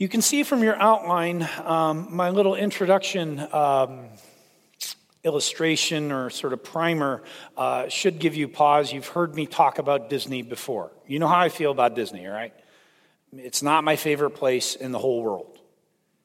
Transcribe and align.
You 0.00 0.08
can 0.08 0.22
see 0.22 0.44
from 0.44 0.62
your 0.62 0.76
outline 0.76 1.46
um, 1.62 2.08
my 2.10 2.30
little 2.30 2.54
introduction 2.54 3.38
um, 3.52 4.06
illustration 5.24 6.10
or 6.10 6.30
sort 6.30 6.54
of 6.54 6.64
primer 6.64 7.22
uh, 7.54 7.86
should 7.88 8.18
give 8.18 8.34
you 8.34 8.48
pause. 8.48 8.94
You've 8.94 9.08
heard 9.08 9.34
me 9.34 9.44
talk 9.44 9.78
about 9.78 10.08
Disney 10.08 10.40
before. 10.40 10.90
You 11.06 11.18
know 11.18 11.28
how 11.28 11.40
I 11.40 11.50
feel 11.50 11.70
about 11.70 11.94
Disney, 11.94 12.24
right? 12.24 12.54
It's 13.36 13.62
not 13.62 13.84
my 13.84 13.96
favorite 13.96 14.30
place 14.30 14.74
in 14.74 14.90
the 14.90 14.98
whole 14.98 15.22
world. 15.22 15.58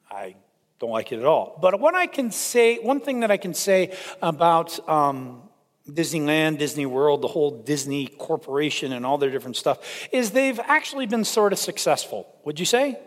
I 0.10 0.36
don't 0.80 0.92
like 0.92 1.12
it 1.12 1.20
at 1.20 1.26
all. 1.26 1.60
But 1.62 1.78
what 1.78 1.96
I 1.96 2.08
can 2.08 2.32
say, 2.32 2.78
one 2.78 3.02
thing 3.02 3.20
that 3.20 3.30
I 3.30 3.36
can 3.36 3.54
say 3.54 3.94
about 4.22 4.88
um, 4.88 5.42
Disneyland, 5.90 6.60
Disney 6.60 6.86
World, 6.86 7.22
the 7.22 7.28
whole 7.28 7.62
Disney 7.64 8.08
Corporation, 8.08 8.94
and 8.94 9.06
all 9.06 9.18
their 9.18 9.32
different 9.32 9.58
stuff 9.58 10.08
is 10.14 10.32
they've 10.32 10.62
actually 10.62 11.08
been 11.08 11.26
sort 11.26 11.52
of 11.52 11.60
successful. 11.60 12.26
Would 12.46 12.58
you 12.58 12.66
say? 12.66 12.98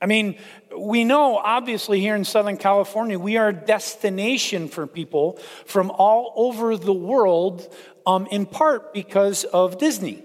I 0.00 0.06
mean, 0.06 0.36
we 0.76 1.04
know 1.04 1.38
obviously 1.38 2.00
here 2.00 2.14
in 2.14 2.24
Southern 2.24 2.56
California, 2.56 3.18
we 3.18 3.36
are 3.36 3.48
a 3.48 3.52
destination 3.52 4.68
for 4.68 4.86
people 4.86 5.38
from 5.66 5.90
all 5.90 6.32
over 6.36 6.76
the 6.76 6.92
world, 6.92 7.72
um, 8.06 8.26
in 8.30 8.46
part 8.46 8.94
because 8.94 9.44
of 9.44 9.78
Disney. 9.78 10.22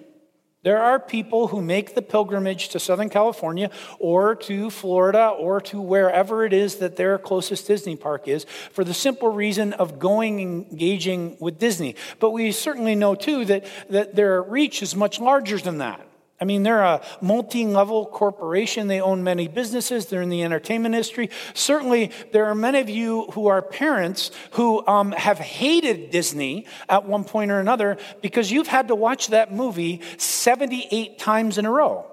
There 0.61 0.81
are 0.81 0.97
people 0.97 1.47
who 1.47 1.61
make 1.61 1.93
the 1.93 2.01
pilgrimage 2.01 2.69
to 2.69 2.79
Southern 2.79 3.09
California 3.09 3.69
or 3.99 4.35
to 4.35 4.69
Florida 4.69 5.27
or 5.27 5.59
to 5.61 5.81
wherever 5.81 6.45
it 6.45 6.53
is 6.53 6.75
that 6.75 6.95
their 6.95 7.17
closest 7.17 7.67
Disney 7.67 7.97
park 7.97 8.29
is 8.29 8.45
for 8.71 8.85
the 8.85 8.93
simple 8.93 9.27
reason 9.27 9.73
of 9.73 9.99
going 9.99 10.39
and 10.39 10.71
engaging 10.71 11.35
with 11.41 11.59
Disney. 11.59 11.95
But 12.19 12.29
we 12.29 12.53
certainly 12.53 12.95
know 12.95 13.13
too 13.13 13.43
that, 13.45 13.65
that 13.89 14.15
their 14.15 14.41
reach 14.41 14.81
is 14.81 14.95
much 14.95 15.19
larger 15.19 15.57
than 15.57 15.79
that. 15.79 16.07
I 16.43 16.45
mean, 16.45 16.63
they're 16.63 16.83
a 16.83 17.01
multi 17.21 17.65
level 17.65 18.05
corporation. 18.05 18.89
They 18.89 18.99
own 18.99 19.23
many 19.23 19.47
businesses. 19.47 20.07
They're 20.07 20.21
in 20.21 20.27
the 20.27 20.43
entertainment 20.43 20.93
industry. 20.93 21.29
Certainly, 21.53 22.11
there 22.33 22.47
are 22.47 22.53
many 22.53 22.81
of 22.81 22.89
you 22.89 23.27
who 23.27 23.47
are 23.47 23.61
parents 23.61 24.29
who 24.51 24.85
um, 24.85 25.13
have 25.13 25.39
hated 25.39 26.11
Disney 26.11 26.65
at 26.89 27.05
one 27.05 27.23
point 27.23 27.49
or 27.49 27.61
another 27.61 27.95
because 28.21 28.51
you've 28.51 28.67
had 28.67 28.89
to 28.89 28.95
watch 28.95 29.29
that 29.29 29.53
movie 29.53 30.01
78 30.17 31.17
times 31.17 31.57
in 31.57 31.65
a 31.65 31.71
row. 31.71 32.11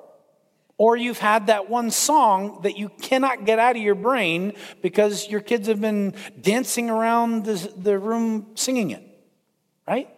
Or 0.79 0.97
you've 0.97 1.19
had 1.19 1.49
that 1.49 1.69
one 1.69 1.91
song 1.91 2.61
that 2.63 2.79
you 2.79 2.89
cannot 2.89 3.45
get 3.45 3.59
out 3.59 3.75
of 3.75 3.83
your 3.83 3.97
brain 3.97 4.53
because 4.81 5.29
your 5.29 5.41
kids 5.41 5.67
have 5.67 5.81
been 5.81 6.15
dancing 6.41 6.89
around 6.89 7.47
the, 7.47 7.73
the 7.77 7.99
room 7.99 8.47
singing 8.55 8.93
it, 8.93 9.03
right? 9.89 10.09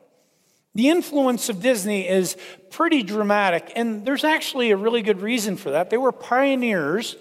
The 0.75 0.89
influence 0.89 1.49
of 1.49 1.61
Disney 1.61 2.09
is 2.09 2.37
pretty 2.73 3.03
dramatic, 3.03 3.73
and 3.77 4.05
there's 4.05 4.25
actually 4.25 4.71
a 4.71 4.77
really 4.77 5.03
good 5.03 5.21
reason 5.21 5.57
for 5.57 5.71
that. 5.71 5.91
They 5.91 5.99
were 5.99 6.13
pioneers 6.13 7.17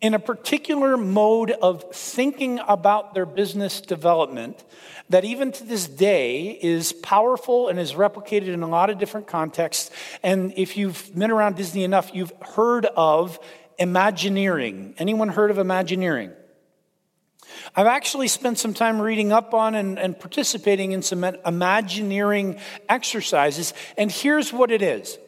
in 0.00 0.14
a 0.14 0.18
particular 0.18 0.96
mode 0.96 1.50
of 1.50 1.94
thinking 1.94 2.60
about 2.66 3.14
their 3.14 3.24
business 3.24 3.80
development 3.80 4.62
that 5.08 5.24
even 5.24 5.52
to 5.52 5.64
this 5.64 5.86
day 5.88 6.58
is 6.60 6.92
powerful 6.92 7.68
and 7.68 7.78
is 7.78 7.92
replicated 7.92 8.48
in 8.48 8.62
a 8.62 8.68
lot 8.68 8.90
of 8.90 8.98
different 8.98 9.26
contexts. 9.26 9.90
And 10.22 10.52
if 10.56 10.76
you've 10.76 11.10
been 11.16 11.30
around 11.30 11.56
Disney 11.56 11.84
enough, 11.84 12.10
you've 12.14 12.32
heard 12.40 12.86
of 12.86 13.38
Imagineering. 13.78 14.94
Anyone 14.98 15.28
heard 15.28 15.50
of 15.50 15.58
Imagineering? 15.58 16.32
I've 17.74 17.86
actually 17.86 18.28
spent 18.28 18.58
some 18.58 18.74
time 18.74 19.00
reading 19.00 19.32
up 19.32 19.54
on 19.54 19.74
and, 19.74 19.98
and, 19.98 20.18
participating 20.18 20.92
in 20.92 21.02
some 21.02 21.24
Imagineering 21.24 22.58
exercises, 22.88 23.74
and 23.96 24.10
here's 24.10 24.52
what 24.52 24.70
it 24.70 24.82
is. 24.82 25.18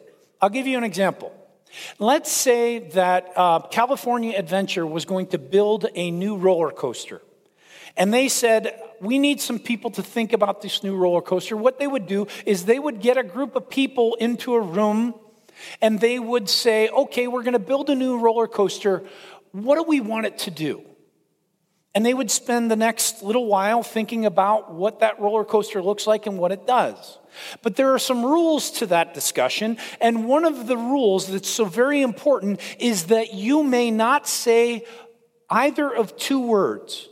I'll 0.41 0.49
give 0.49 0.67
you 0.67 0.77
an 0.77 0.83
example. 0.83 1.33
Let's 1.99 2.31
say 2.31 2.79
that 2.89 3.31
uh, 3.35 3.61
California 3.67 4.37
Adventure 4.37 4.85
was 4.85 5.05
going 5.05 5.27
to 5.27 5.37
build 5.37 5.87
a 5.95 6.11
new 6.11 6.37
roller 6.37 6.71
coaster. 6.71 7.21
And 7.97 8.13
they 8.13 8.27
said, 8.27 8.79
We 9.01 9.19
need 9.19 9.41
some 9.41 9.59
people 9.59 9.91
to 9.91 10.03
think 10.03 10.33
about 10.33 10.61
this 10.61 10.83
new 10.83 10.95
roller 10.95 11.21
coaster. 11.21 11.55
What 11.55 11.79
they 11.79 11.87
would 11.87 12.07
do 12.07 12.27
is 12.45 12.65
they 12.65 12.79
would 12.79 13.01
get 13.01 13.17
a 13.17 13.23
group 13.23 13.55
of 13.55 13.69
people 13.69 14.15
into 14.15 14.53
a 14.53 14.61
room 14.61 15.15
and 15.81 15.99
they 15.99 16.19
would 16.19 16.49
say, 16.49 16.89
Okay, 16.89 17.27
we're 17.27 17.43
going 17.43 17.53
to 17.53 17.59
build 17.59 17.89
a 17.89 17.95
new 17.95 18.19
roller 18.19 18.47
coaster. 18.47 19.03
What 19.51 19.75
do 19.75 19.83
we 19.83 20.01
want 20.01 20.25
it 20.25 20.39
to 20.39 20.51
do? 20.51 20.83
And 21.95 22.05
they 22.05 22.13
would 22.13 22.29
spend 22.29 22.69
the 22.69 22.75
next 22.75 23.23
little 23.23 23.45
while 23.45 23.81
thinking 23.81 24.25
about 24.25 24.73
what 24.73 24.99
that 24.99 25.19
roller 25.19 25.45
coaster 25.45 25.81
looks 25.81 26.05
like 26.05 26.27
and 26.27 26.37
what 26.37 26.51
it 26.51 26.67
does. 26.67 27.19
But 27.61 27.77
there 27.77 27.93
are 27.93 27.99
some 27.99 28.23
rules 28.23 28.69
to 28.71 28.85
that 28.87 29.13
discussion. 29.13 29.77
And 30.01 30.27
one 30.27 30.43
of 30.43 30.67
the 30.67 30.75
rules 30.75 31.27
that's 31.27 31.49
so 31.49 31.63
very 31.63 32.01
important 32.01 32.59
is 32.79 33.05
that 33.05 33.33
you 33.33 33.63
may 33.63 33.91
not 33.91 34.27
say 34.27 34.85
either 35.49 35.89
of 35.89 36.17
two 36.17 36.41
words. 36.41 37.07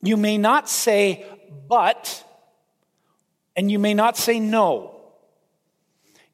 You 0.00 0.16
may 0.16 0.38
not 0.38 0.68
say 0.68 1.26
but, 1.68 2.24
and 3.56 3.70
you 3.70 3.80
may 3.80 3.94
not 3.94 4.16
say 4.16 4.38
no. 4.38 4.94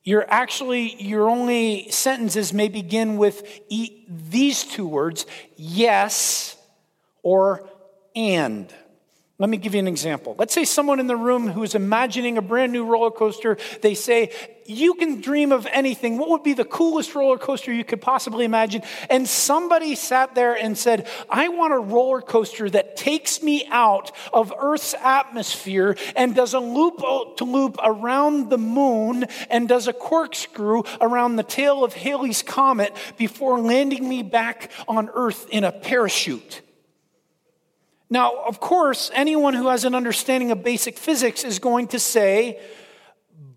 You're 0.02 0.30
actually, 0.30 1.02
your 1.02 1.30
only 1.30 1.90
sentences 1.90 2.52
may 2.52 2.68
begin 2.68 3.16
with 3.16 3.60
e- 3.68 4.04
these 4.08 4.64
two 4.64 4.86
words 4.86 5.24
yes 5.56 6.56
or 7.22 7.69
and. 8.20 8.72
Let 9.40 9.48
me 9.48 9.56
give 9.56 9.72
you 9.72 9.78
an 9.78 9.88
example. 9.88 10.36
Let's 10.38 10.52
say 10.52 10.66
someone 10.66 11.00
in 11.00 11.06
the 11.06 11.16
room 11.16 11.48
who 11.48 11.62
is 11.62 11.74
imagining 11.74 12.36
a 12.36 12.42
brand 12.42 12.72
new 12.72 12.84
roller 12.84 13.10
coaster, 13.10 13.56
they 13.80 13.94
say, 13.94 14.32
You 14.66 14.92
can 14.92 15.22
dream 15.22 15.50
of 15.50 15.66
anything. 15.72 16.18
What 16.18 16.28
would 16.28 16.42
be 16.42 16.52
the 16.52 16.66
coolest 16.66 17.14
roller 17.14 17.38
coaster 17.38 17.72
you 17.72 17.82
could 17.82 18.02
possibly 18.02 18.44
imagine? 18.44 18.82
And 19.08 19.26
somebody 19.26 19.94
sat 19.94 20.34
there 20.34 20.52
and 20.52 20.76
said, 20.76 21.08
I 21.30 21.48
want 21.48 21.72
a 21.72 21.78
roller 21.78 22.20
coaster 22.20 22.68
that 22.68 22.98
takes 22.98 23.42
me 23.42 23.64
out 23.70 24.12
of 24.30 24.52
Earth's 24.60 24.94
atmosphere 25.02 25.96
and 26.14 26.34
does 26.34 26.52
a 26.52 26.60
loop 26.60 27.02
uh, 27.02 27.34
to 27.36 27.44
loop 27.44 27.78
around 27.82 28.50
the 28.50 28.58
moon 28.58 29.24
and 29.48 29.66
does 29.66 29.88
a 29.88 29.94
corkscrew 29.94 30.82
around 31.00 31.36
the 31.36 31.44
tail 31.44 31.82
of 31.82 31.94
Halley's 31.94 32.42
Comet 32.42 32.94
before 33.16 33.58
landing 33.58 34.06
me 34.06 34.22
back 34.22 34.70
on 34.86 35.08
Earth 35.14 35.48
in 35.48 35.64
a 35.64 35.72
parachute. 35.72 36.60
Now, 38.10 38.42
of 38.44 38.58
course, 38.58 39.10
anyone 39.14 39.54
who 39.54 39.68
has 39.68 39.84
an 39.84 39.94
understanding 39.94 40.50
of 40.50 40.64
basic 40.64 40.98
physics 40.98 41.44
is 41.44 41.60
going 41.60 41.88
to 41.88 42.00
say, 42.00 42.60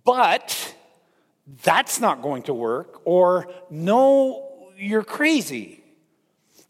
but 0.05 0.75
that's 1.63 1.99
not 1.99 2.21
going 2.21 2.43
to 2.43 2.53
work, 2.53 3.01
or 3.03 3.47
no, 3.71 4.71
you're 4.77 5.03
crazy. 5.03 5.83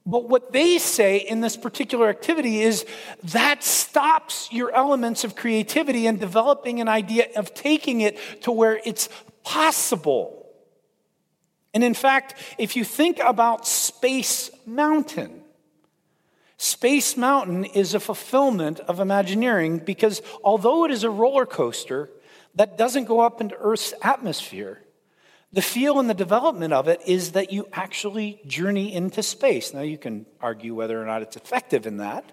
But 0.05 0.29
what 0.29 0.51
they 0.51 0.77
say 0.79 1.17
in 1.17 1.41
this 1.41 1.55
particular 1.57 2.09
activity 2.09 2.61
is 2.61 2.85
that 3.23 3.63
stops 3.63 4.49
your 4.51 4.72
elements 4.73 5.23
of 5.23 5.35
creativity 5.35 6.07
and 6.07 6.19
developing 6.19 6.81
an 6.81 6.88
idea 6.88 7.27
of 7.35 7.53
taking 7.53 8.01
it 8.01 8.17
to 8.43 8.51
where 8.51 8.79
it's 8.85 9.09
possible. 9.43 10.45
And 11.73 11.83
in 11.83 11.93
fact, 11.93 12.35
if 12.57 12.75
you 12.75 12.83
think 12.83 13.19
about 13.19 13.67
Space 13.67 14.51
Mountain, 14.66 15.42
Space 16.63 17.18
Mountain 17.18 17.66
is 17.66 17.94
a 17.94 18.00
fulfillment 18.00 18.79
of 18.79 19.01
Imagineering 19.01 19.79
because 19.79 20.22
although 20.46 20.85
it 20.85 20.91
is 20.91 21.03
a 21.03 21.09
roller 21.09 21.46
coaster 21.46 22.09
that 22.56 22.78
doesn't 22.78 23.03
go 23.03 23.19
up 23.19 23.41
into 23.41 23.57
Earth's 23.57 23.94
atmosphere, 24.01 24.81
the 25.52 25.62
feel 25.62 26.00
and 26.00 26.09
the 26.09 26.13
development 26.13 26.72
of 26.72 26.88
it 26.88 27.02
is 27.06 27.34
that 27.34 27.52
you 27.52 27.68
actually 27.73 28.40
journey 28.47 28.94
into 28.94 29.22
space. 29.22 29.73
Now, 29.73 29.81
you 29.81 29.97
can 29.97 30.25
argue 30.40 30.73
whether 30.73 31.02
or 31.02 31.06
not 31.06 31.22
it's 31.22 31.35
effective 31.35 31.85
in 31.85 31.97
that, 31.97 32.31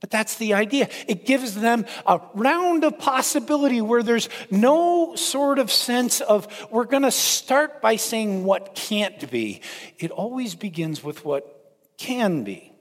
but 0.00 0.10
that's 0.10 0.36
the 0.36 0.52
idea. 0.52 0.90
It 1.08 1.24
gives 1.24 1.54
them 1.54 1.86
a 2.04 2.20
round 2.34 2.84
of 2.84 2.98
possibility 2.98 3.80
where 3.80 4.02
there's 4.02 4.28
no 4.50 5.16
sort 5.16 5.58
of 5.58 5.72
sense 5.72 6.20
of 6.20 6.46
we're 6.70 6.84
going 6.84 7.04
to 7.04 7.10
start 7.10 7.80
by 7.80 7.96
saying 7.96 8.44
what 8.44 8.74
can't 8.74 9.30
be. 9.30 9.62
It 9.98 10.10
always 10.10 10.54
begins 10.54 11.02
with 11.02 11.24
what 11.24 11.74
can 11.96 12.44
be. 12.44 12.74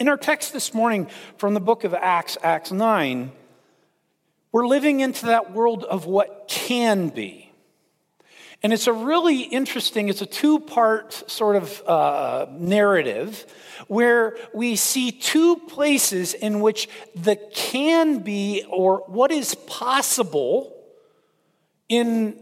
In 0.00 0.08
our 0.08 0.16
text 0.16 0.54
this 0.54 0.72
morning 0.72 1.08
from 1.36 1.52
the 1.52 1.60
book 1.60 1.84
of 1.84 1.92
Acts, 1.92 2.38
Acts 2.42 2.72
9, 2.72 3.32
we're 4.50 4.66
living 4.66 5.00
into 5.00 5.26
that 5.26 5.52
world 5.52 5.84
of 5.84 6.06
what 6.06 6.46
can 6.48 7.10
be. 7.10 7.52
And 8.62 8.72
it's 8.72 8.86
a 8.86 8.94
really 8.94 9.42
interesting, 9.42 10.08
it's 10.08 10.22
a 10.22 10.26
two 10.26 10.58
part 10.58 11.30
sort 11.30 11.56
of 11.56 11.82
uh, 11.86 12.46
narrative 12.50 13.44
where 13.88 14.38
we 14.54 14.74
see 14.74 15.12
two 15.12 15.56
places 15.68 16.32
in 16.32 16.60
which 16.60 16.88
the 17.14 17.36
can 17.52 18.20
be 18.20 18.64
or 18.70 19.04
what 19.06 19.30
is 19.30 19.54
possible 19.54 20.74
in 21.90 22.40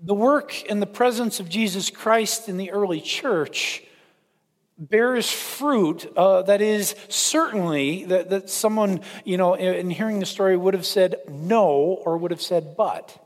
the 0.00 0.14
work 0.14 0.54
and 0.70 0.80
the 0.80 0.86
presence 0.86 1.40
of 1.40 1.50
Jesus 1.50 1.90
Christ 1.90 2.48
in 2.48 2.56
the 2.56 2.70
early 2.70 3.02
church 3.02 3.82
bears 4.78 5.30
fruit 5.30 6.10
uh, 6.16 6.42
that 6.42 6.60
is 6.60 6.94
certainly 7.08 8.04
that, 8.04 8.30
that 8.30 8.48
someone, 8.48 9.00
you 9.24 9.36
know, 9.36 9.54
in 9.54 9.90
hearing 9.90 10.20
the 10.20 10.26
story 10.26 10.56
would 10.56 10.74
have 10.74 10.86
said 10.86 11.16
no 11.28 11.70
or 12.04 12.16
would 12.16 12.30
have 12.30 12.42
said 12.42 12.76
but. 12.76 13.24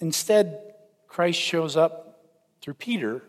Instead, 0.00 0.60
Christ 1.06 1.40
shows 1.40 1.76
up 1.76 2.24
through 2.60 2.74
Peter 2.74 3.22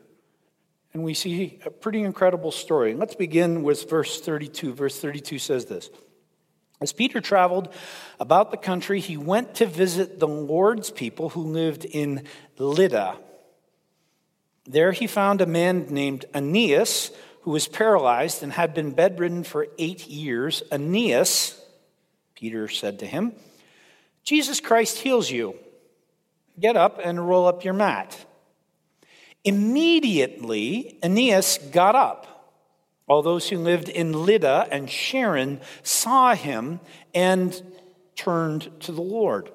And 0.94 1.04
we 1.04 1.14
see 1.14 1.60
a 1.66 1.70
pretty 1.70 2.02
incredible 2.02 2.52
story. 2.52 2.96
Let's 2.96 3.16
begin 3.16 3.62
with 3.62 3.88
verse 3.90 4.20
32. 4.20 4.74
Verse 4.74 5.00
32 5.00 5.38
says 5.38 5.66
this 5.66 5.90
As 6.82 6.92
Peter 6.92 7.22
traveled 7.22 7.72
about 8.20 8.50
the 8.50 8.58
country, 8.58 9.00
he 9.00 9.16
went 9.16 9.56
to 9.56 9.68
visit 9.68 10.20
the 10.20 10.28
Lord's 10.28 10.90
people 10.90 11.30
who 11.30 11.42
lived 11.42 11.86
in 11.86 12.26
Lydda. 12.58 13.18
There 14.70 14.92
he 14.92 15.08
found 15.08 15.42
a 15.42 15.48
man 15.48 15.88
named 15.90 16.26
Aeneas 16.36 17.10
who 17.42 17.50
was 17.50 17.68
paralyzed 17.68 18.44
and 18.44 18.54
had 18.54 18.76
been 18.76 18.92
bedridden 18.92 19.44
for 19.44 19.68
eight 19.80 20.08
years. 20.08 20.62
Aeneas, 20.72 21.60
Peter 22.36 22.68
said 22.68 23.00
to 23.00 23.08
him, 23.08 23.34
Jesus 24.24 24.60
Christ 24.60 25.00
heals 25.00 25.32
you. 25.32 25.56
Get 26.60 26.78
up 26.78 27.00
and 27.04 27.28
roll 27.28 27.48
up 27.48 27.64
your 27.64 27.74
mat. 27.74 28.16
Immediately, 29.44 31.00
Aeneas 31.02 31.58
got 31.72 31.96
up. 31.96 32.54
All 33.08 33.24
those 33.24 33.50
who 33.50 33.58
lived 33.58 33.90
in 33.90 34.14
Lydda 34.14 34.68
and 34.70 34.88
Sharon 34.88 35.62
saw 35.82 36.36
him 36.36 36.80
and 37.16 37.60
turned 38.16 38.70
to 38.82 38.92
the 38.92 39.02
Lord. 39.02 39.50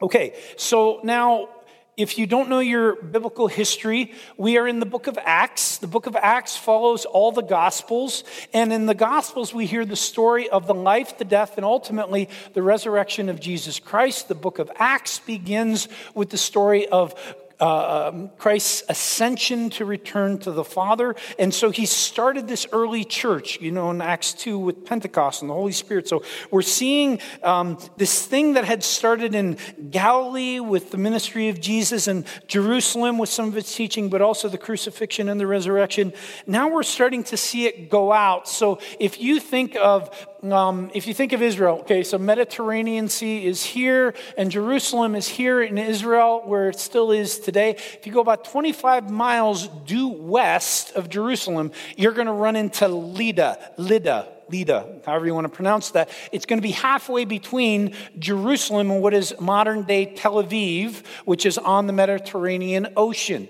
Okay, 0.00 0.34
so 0.56 1.00
now 1.02 1.48
if 1.96 2.16
you 2.16 2.26
don't 2.26 2.48
know 2.48 2.60
your 2.60 2.96
biblical 2.96 3.48
history, 3.48 4.12
we 4.38 4.56
are 4.56 4.66
in 4.66 4.80
the 4.80 4.86
book 4.86 5.08
of 5.08 5.18
Acts. 5.22 5.76
The 5.76 5.86
book 5.86 6.06
of 6.06 6.16
Acts 6.16 6.56
follows 6.56 7.04
all 7.04 7.32
the 7.32 7.42
Gospels. 7.42 8.24
And 8.54 8.72
in 8.72 8.86
the 8.86 8.94
Gospels, 8.94 9.52
we 9.52 9.66
hear 9.66 9.84
the 9.84 9.94
story 9.94 10.48
of 10.48 10.66
the 10.66 10.74
life, 10.74 11.18
the 11.18 11.26
death, 11.26 11.58
and 11.58 11.66
ultimately 11.66 12.30
the 12.54 12.62
resurrection 12.62 13.28
of 13.28 13.40
Jesus 13.40 13.78
Christ. 13.78 14.28
The 14.28 14.34
book 14.34 14.58
of 14.58 14.70
Acts 14.76 15.18
begins 15.18 15.86
with 16.14 16.30
the 16.30 16.38
story 16.38 16.88
of 16.88 17.14
uh, 17.62 18.08
um, 18.08 18.28
Christ's 18.38 18.82
ascension 18.88 19.70
to 19.70 19.84
return 19.84 20.36
to 20.38 20.50
the 20.50 20.64
Father. 20.64 21.14
And 21.38 21.54
so 21.54 21.70
he 21.70 21.86
started 21.86 22.48
this 22.48 22.66
early 22.72 23.04
church, 23.04 23.60
you 23.60 23.70
know, 23.70 23.92
in 23.92 24.02
Acts 24.02 24.32
2 24.32 24.58
with 24.58 24.84
Pentecost 24.84 25.42
and 25.42 25.48
the 25.48 25.54
Holy 25.54 25.70
Spirit. 25.70 26.08
So 26.08 26.24
we're 26.50 26.62
seeing 26.62 27.20
um, 27.44 27.78
this 27.96 28.26
thing 28.26 28.54
that 28.54 28.64
had 28.64 28.82
started 28.82 29.36
in 29.36 29.58
Galilee 29.92 30.58
with 30.58 30.90
the 30.90 30.98
ministry 30.98 31.50
of 31.50 31.60
Jesus 31.60 32.08
and 32.08 32.26
Jerusalem 32.48 33.16
with 33.16 33.28
some 33.28 33.46
of 33.46 33.56
its 33.56 33.72
teaching, 33.72 34.10
but 34.10 34.20
also 34.20 34.48
the 34.48 34.58
crucifixion 34.58 35.28
and 35.28 35.38
the 35.38 35.46
resurrection. 35.46 36.12
Now 36.48 36.68
we're 36.68 36.82
starting 36.82 37.22
to 37.24 37.36
see 37.36 37.66
it 37.66 37.88
go 37.88 38.12
out. 38.12 38.48
So 38.48 38.80
if 38.98 39.20
you 39.20 39.38
think 39.38 39.76
of 39.76 40.10
um, 40.50 40.90
if 40.92 41.06
you 41.06 41.14
think 41.14 41.32
of 41.32 41.40
Israel, 41.40 41.78
okay, 41.80 42.02
so 42.02 42.18
Mediterranean 42.18 43.08
Sea 43.08 43.46
is 43.46 43.62
here, 43.62 44.12
and 44.36 44.50
Jerusalem 44.50 45.14
is 45.14 45.28
here 45.28 45.62
in 45.62 45.78
Israel, 45.78 46.42
where 46.44 46.70
it 46.70 46.80
still 46.80 47.12
is 47.12 47.38
today. 47.38 47.70
If 47.70 48.06
you 48.06 48.12
go 48.12 48.20
about 48.20 48.44
25 48.44 49.08
miles 49.08 49.68
due 49.68 50.08
west 50.08 50.96
of 50.96 51.08
Jerusalem, 51.08 51.70
you're 51.96 52.12
going 52.12 52.26
to 52.26 52.32
run 52.32 52.56
into 52.56 52.88
Lida, 52.88 53.56
Lida, 53.78 54.32
Lida, 54.48 55.00
however 55.06 55.26
you 55.26 55.34
want 55.34 55.44
to 55.44 55.52
pronounce 55.52 55.92
that. 55.92 56.10
It's 56.32 56.44
going 56.44 56.58
to 56.58 56.62
be 56.62 56.72
halfway 56.72 57.24
between 57.24 57.94
Jerusalem 58.18 58.90
and 58.90 59.00
what 59.00 59.14
is 59.14 59.34
modern 59.38 59.84
day 59.84 60.06
Tel 60.06 60.42
Aviv, 60.42 61.06
which 61.24 61.46
is 61.46 61.56
on 61.56 61.86
the 61.86 61.92
Mediterranean 61.92 62.88
Ocean. 62.96 63.48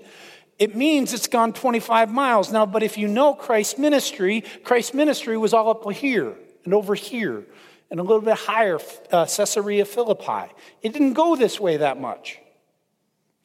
It 0.59 0.75
means 0.75 1.11
it's 1.11 1.25
gone 1.25 1.53
25 1.53 2.11
miles. 2.11 2.51
Now, 2.51 2.67
but 2.67 2.83
if 2.83 2.99
you 2.99 3.07
know 3.07 3.33
Christ's 3.33 3.79
ministry, 3.79 4.43
Christ's 4.63 4.93
ministry 4.93 5.37
was 5.37 5.55
all 5.55 5.71
up 5.71 5.91
here 5.91 6.35
and 6.65 6.73
over 6.73 6.95
here 6.95 7.45
and 7.91 7.99
a 7.99 8.03
little 8.03 8.21
bit 8.21 8.37
higher, 8.37 8.79
uh, 9.11 9.25
Caesarea 9.25 9.85
Philippi. 9.85 10.51
It 10.81 10.93
didn't 10.93 11.13
go 11.13 11.35
this 11.35 11.59
way 11.59 11.77
that 11.77 11.99
much. 11.99 12.39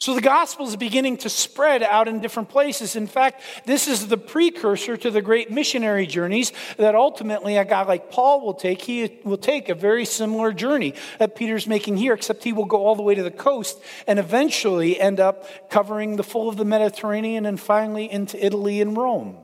So 0.00 0.15
the 0.15 0.20
gospel 0.20 0.69
is 0.69 0.76
beginning 0.76 1.17
to 1.19 1.29
spread 1.29 1.82
out 1.82 2.06
in 2.06 2.20
different 2.20 2.50
places. 2.50 2.94
In 2.94 3.09
fact, 3.09 3.43
this 3.67 3.88
is 3.88 4.06
the 4.06 4.17
precursor 4.17 4.97
to 4.97 5.11
the 5.11 5.20
great 5.20 5.50
missionary 5.50 6.06
journeys 6.06 6.53
that 6.76 6.94
ultimately 6.94 7.56
a 7.56 7.65
guy 7.65 7.82
like 7.82 8.09
Paul 8.12 8.41
will 8.41 8.55
take. 8.55 8.81
He 8.81 9.19
will 9.25 9.37
take 9.37 9.69
a 9.69 9.75
very 9.75 10.05
similar 10.05 10.53
journey 10.53 10.94
that 11.19 11.35
Peter's 11.35 11.67
making 11.67 11.97
here, 11.97 12.15
except 12.15 12.44
he 12.44 12.53
will 12.53 12.65
go 12.65 12.87
all 12.87 12.94
the 12.94 13.03
way 13.03 13.17
to 13.17 13.25
the 13.25 13.32
coast 13.32 13.82
and 14.06 14.20
eventually 14.20 15.00
end 15.00 15.19
up 15.19 15.69
covering 15.69 16.15
the 16.15 16.23
full 16.23 16.49
of 16.49 16.56
the 16.56 16.65
Mediterranean 16.65 17.44
and 17.44 17.59
finally 17.59 18.11
into 18.11 18.43
Italy 18.43 18.81
and 18.81 18.97
Rome. 18.97 19.37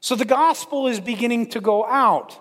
So 0.00 0.16
the 0.16 0.24
gospel 0.24 0.86
is 0.86 1.00
beginning 1.00 1.50
to 1.50 1.60
go 1.60 1.84
out. 1.84 2.40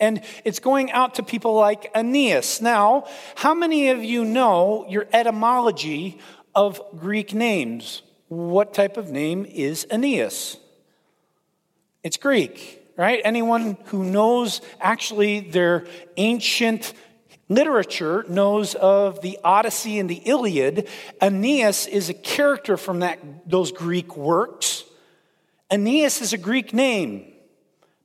And 0.00 0.22
it's 0.44 0.60
going 0.60 0.92
out 0.92 1.16
to 1.16 1.22
people 1.22 1.54
like 1.54 1.90
Aeneas. 1.94 2.60
Now, 2.60 3.06
how 3.34 3.54
many 3.54 3.90
of 3.90 4.02
you 4.02 4.24
know 4.24 4.86
your 4.88 5.06
etymology 5.12 6.18
of 6.54 6.80
Greek 6.98 7.34
names? 7.34 8.02
What 8.28 8.74
type 8.74 8.96
of 8.96 9.10
name 9.10 9.44
is 9.44 9.86
Aeneas? 9.90 10.56
It's 12.04 12.16
Greek, 12.16 12.82
right? 12.96 13.20
Anyone 13.24 13.76
who 13.86 14.04
knows 14.04 14.60
actually 14.80 15.40
their 15.40 15.86
ancient 16.16 16.92
literature 17.48 18.24
knows 18.28 18.74
of 18.74 19.20
the 19.22 19.38
Odyssey 19.42 19.98
and 19.98 20.08
the 20.08 20.22
Iliad. 20.24 20.88
Aeneas 21.20 21.86
is 21.86 22.08
a 22.08 22.14
character 22.14 22.76
from 22.76 23.00
that, 23.00 23.18
those 23.48 23.72
Greek 23.72 24.16
works. 24.16 24.84
Aeneas 25.70 26.20
is 26.20 26.32
a 26.32 26.38
Greek 26.38 26.72
name. 26.72 27.27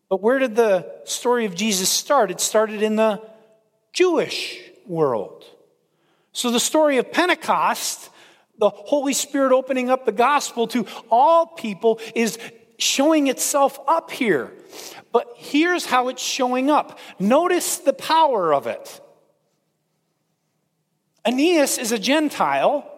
But 0.09 0.21
where 0.21 0.39
did 0.39 0.55
the 0.55 0.91
story 1.05 1.45
of 1.45 1.55
Jesus 1.55 1.89
start? 1.89 2.31
It 2.31 2.39
started 2.39 2.83
in 2.83 2.95
the 2.95 3.21
Jewish 3.93 4.59
world. 4.85 5.45
So 6.31 6.51
the 6.51 6.59
story 6.59 6.97
of 6.97 7.11
Pentecost, 7.11 8.09
the 8.57 8.69
Holy 8.69 9.13
Spirit 9.13 9.51
opening 9.51 9.89
up 9.89 10.05
the 10.05 10.11
gospel 10.11 10.67
to 10.67 10.85
all 11.09 11.47
people, 11.47 11.99
is 12.15 12.37
showing 12.77 13.27
itself 13.27 13.79
up 13.87 14.11
here. 14.11 14.51
But 15.11 15.27
here's 15.35 15.85
how 15.85 16.09
it's 16.09 16.21
showing 16.21 16.69
up. 16.69 16.99
Notice 17.19 17.77
the 17.77 17.93
power 17.93 18.53
of 18.53 18.67
it. 18.67 18.99
Aeneas 21.25 21.77
is 21.77 21.91
a 21.91 21.99
Gentile 21.99 22.89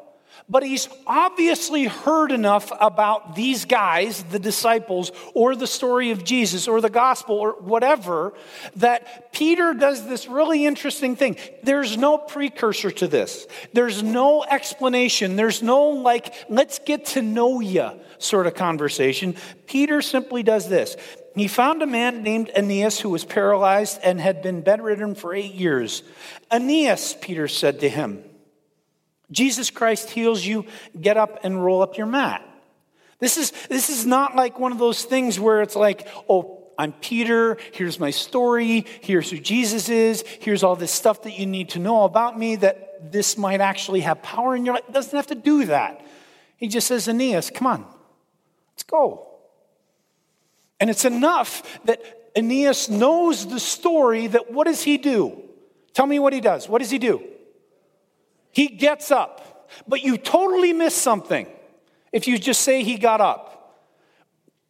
but 0.47 0.63
he's 0.63 0.87
obviously 1.07 1.85
heard 1.85 2.31
enough 2.31 2.71
about 2.79 3.35
these 3.35 3.65
guys, 3.65 4.23
the 4.25 4.39
disciples, 4.39 5.11
or 5.33 5.55
the 5.55 5.67
story 5.67 6.11
of 6.11 6.23
Jesus, 6.23 6.67
or 6.67 6.81
the 6.81 6.89
gospel, 6.89 7.35
or 7.35 7.53
whatever, 7.53 8.33
that 8.75 9.31
Peter 9.33 9.73
does 9.73 10.07
this 10.07 10.27
really 10.27 10.65
interesting 10.65 11.15
thing. 11.15 11.37
There's 11.63 11.97
no 11.97 12.17
precursor 12.17 12.91
to 12.91 13.07
this, 13.07 13.47
there's 13.73 14.03
no 14.03 14.43
explanation, 14.43 15.35
there's 15.35 15.63
no 15.63 15.89
like, 15.89 16.33
let's 16.49 16.79
get 16.79 17.05
to 17.07 17.21
know 17.21 17.59
you 17.59 17.91
sort 18.17 18.47
of 18.47 18.53
conversation. 18.53 19.35
Peter 19.67 20.01
simply 20.01 20.43
does 20.43 20.69
this. 20.69 20.95
He 21.35 21.47
found 21.47 21.81
a 21.81 21.87
man 21.87 22.23
named 22.23 22.49
Aeneas 22.55 22.99
who 22.99 23.09
was 23.09 23.25
paralyzed 23.25 23.99
and 24.03 24.21
had 24.21 24.41
been 24.41 24.61
bedridden 24.61 25.15
for 25.15 25.33
eight 25.33 25.53
years. 25.53 26.01
Aeneas, 26.49 27.15
Peter 27.19 27.49
said 27.49 27.81
to 27.81 27.89
him, 27.89 28.23
Jesus 29.31 29.69
Christ 29.69 30.09
heals 30.09 30.45
you, 30.45 30.65
get 30.99 31.17
up 31.17 31.39
and 31.43 31.63
roll 31.63 31.81
up 31.81 31.97
your 31.97 32.07
mat. 32.07 32.47
This 33.19 33.37
is, 33.37 33.51
this 33.69 33.89
is 33.89 34.05
not 34.05 34.35
like 34.35 34.59
one 34.59 34.71
of 34.71 34.77
those 34.77 35.03
things 35.03 35.39
where 35.39 35.61
it's 35.61 35.75
like, 35.75 36.07
oh, 36.29 36.63
I'm 36.77 36.91
Peter, 36.91 37.57
here's 37.71 37.99
my 37.99 38.11
story, 38.11 38.85
here's 39.01 39.31
who 39.31 39.39
Jesus 39.39 39.87
is, 39.87 40.23
here's 40.41 40.63
all 40.63 40.75
this 40.75 40.91
stuff 40.91 41.23
that 41.23 41.39
you 41.39 41.45
need 41.45 41.69
to 41.69 41.79
know 41.79 42.03
about 42.03 42.37
me 42.37 42.57
that 42.57 43.11
this 43.11 43.37
might 43.37 43.61
actually 43.61 44.01
have 44.01 44.21
power 44.21 44.55
in 44.55 44.65
your 44.65 44.75
life. 44.75 44.83
It 44.89 44.93
doesn't 44.93 45.15
have 45.15 45.27
to 45.27 45.35
do 45.35 45.65
that. 45.65 46.05
He 46.57 46.67
just 46.67 46.87
says, 46.87 47.07
Aeneas, 47.07 47.49
come 47.49 47.67
on, 47.67 47.85
let's 48.73 48.83
go. 48.83 49.29
And 50.79 50.89
it's 50.89 51.05
enough 51.05 51.79
that 51.85 52.01
Aeneas 52.35 52.89
knows 52.89 53.47
the 53.47 53.59
story 53.59 54.27
that 54.27 54.51
what 54.51 54.67
does 54.67 54.83
he 54.83 54.97
do? 54.97 55.41
Tell 55.93 56.05
me 56.05 56.19
what 56.19 56.33
he 56.33 56.41
does. 56.41 56.67
What 56.67 56.79
does 56.81 56.91
he 56.91 56.99
do? 56.99 57.23
He 58.55 58.67
gets 58.67 59.11
up. 59.11 59.69
But 59.85 60.01
you 60.01 60.17
totally 60.17 60.71
miss 60.71 60.95
something 60.95 61.47
if 62.13 62.27
you 62.27 62.37
just 62.37 62.61
say 62.61 62.83
he 62.83 62.97
got 62.97 63.19
up. 63.19 63.83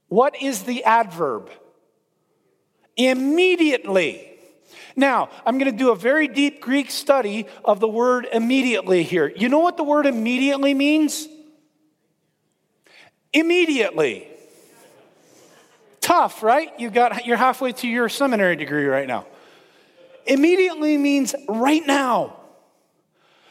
What 0.08 0.42
is 0.42 0.64
the 0.64 0.84
adverb? 0.84 1.52
Immediately. 2.98 4.32
Now, 4.96 5.30
I'm 5.46 5.60
going 5.60 5.72
to 5.72 5.78
do 5.78 5.92
a 5.92 5.96
very 5.96 6.28
deep 6.28 6.62
Greek 6.62 6.90
study 6.90 7.46
of 7.64 7.80
the 7.80 7.88
word 7.88 8.28
immediately 8.32 9.04
here. 9.04 9.32
You 9.36 9.50
know 9.50 9.60
what 9.60 9.78
the 9.78 9.84
word 9.84 10.08
immediately 10.08 10.74
means? 10.74 11.28
Immediately. 13.34 14.28
Tough, 16.02 16.42
right? 16.42 16.72
You 16.80 16.90
got 16.90 17.26
you're 17.26 17.38
halfway 17.38 17.74
to 17.74 17.88
your 17.88 18.10
seminary 18.10 18.56
degree 18.56 18.86
right 18.86 19.08
now. 19.08 19.28
Immediately 20.26 20.98
means 20.98 21.36
right 21.48 21.86
now. 21.86 22.38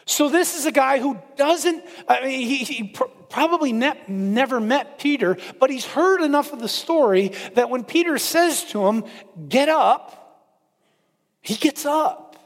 So, 0.06 0.28
this 0.28 0.56
is 0.56 0.66
a 0.66 0.72
guy 0.72 0.98
who 0.98 1.18
doesn't, 1.36 1.82
I 2.06 2.24
mean, 2.24 2.46
he, 2.46 2.58
he 2.58 2.88
pr- 2.88 3.04
probably 3.30 3.72
ne- 3.72 4.00
never 4.06 4.60
met 4.60 4.98
Peter, 4.98 5.38
but 5.58 5.70
he's 5.70 5.86
heard 5.86 6.22
enough 6.22 6.52
of 6.52 6.60
the 6.60 6.68
story 6.68 7.32
that 7.54 7.70
when 7.70 7.84
Peter 7.84 8.18
says 8.18 8.64
to 8.66 8.86
him, 8.86 9.04
Get 9.48 9.68
up, 9.68 10.24
he 11.40 11.54
gets 11.54 11.86
up. 11.86 12.36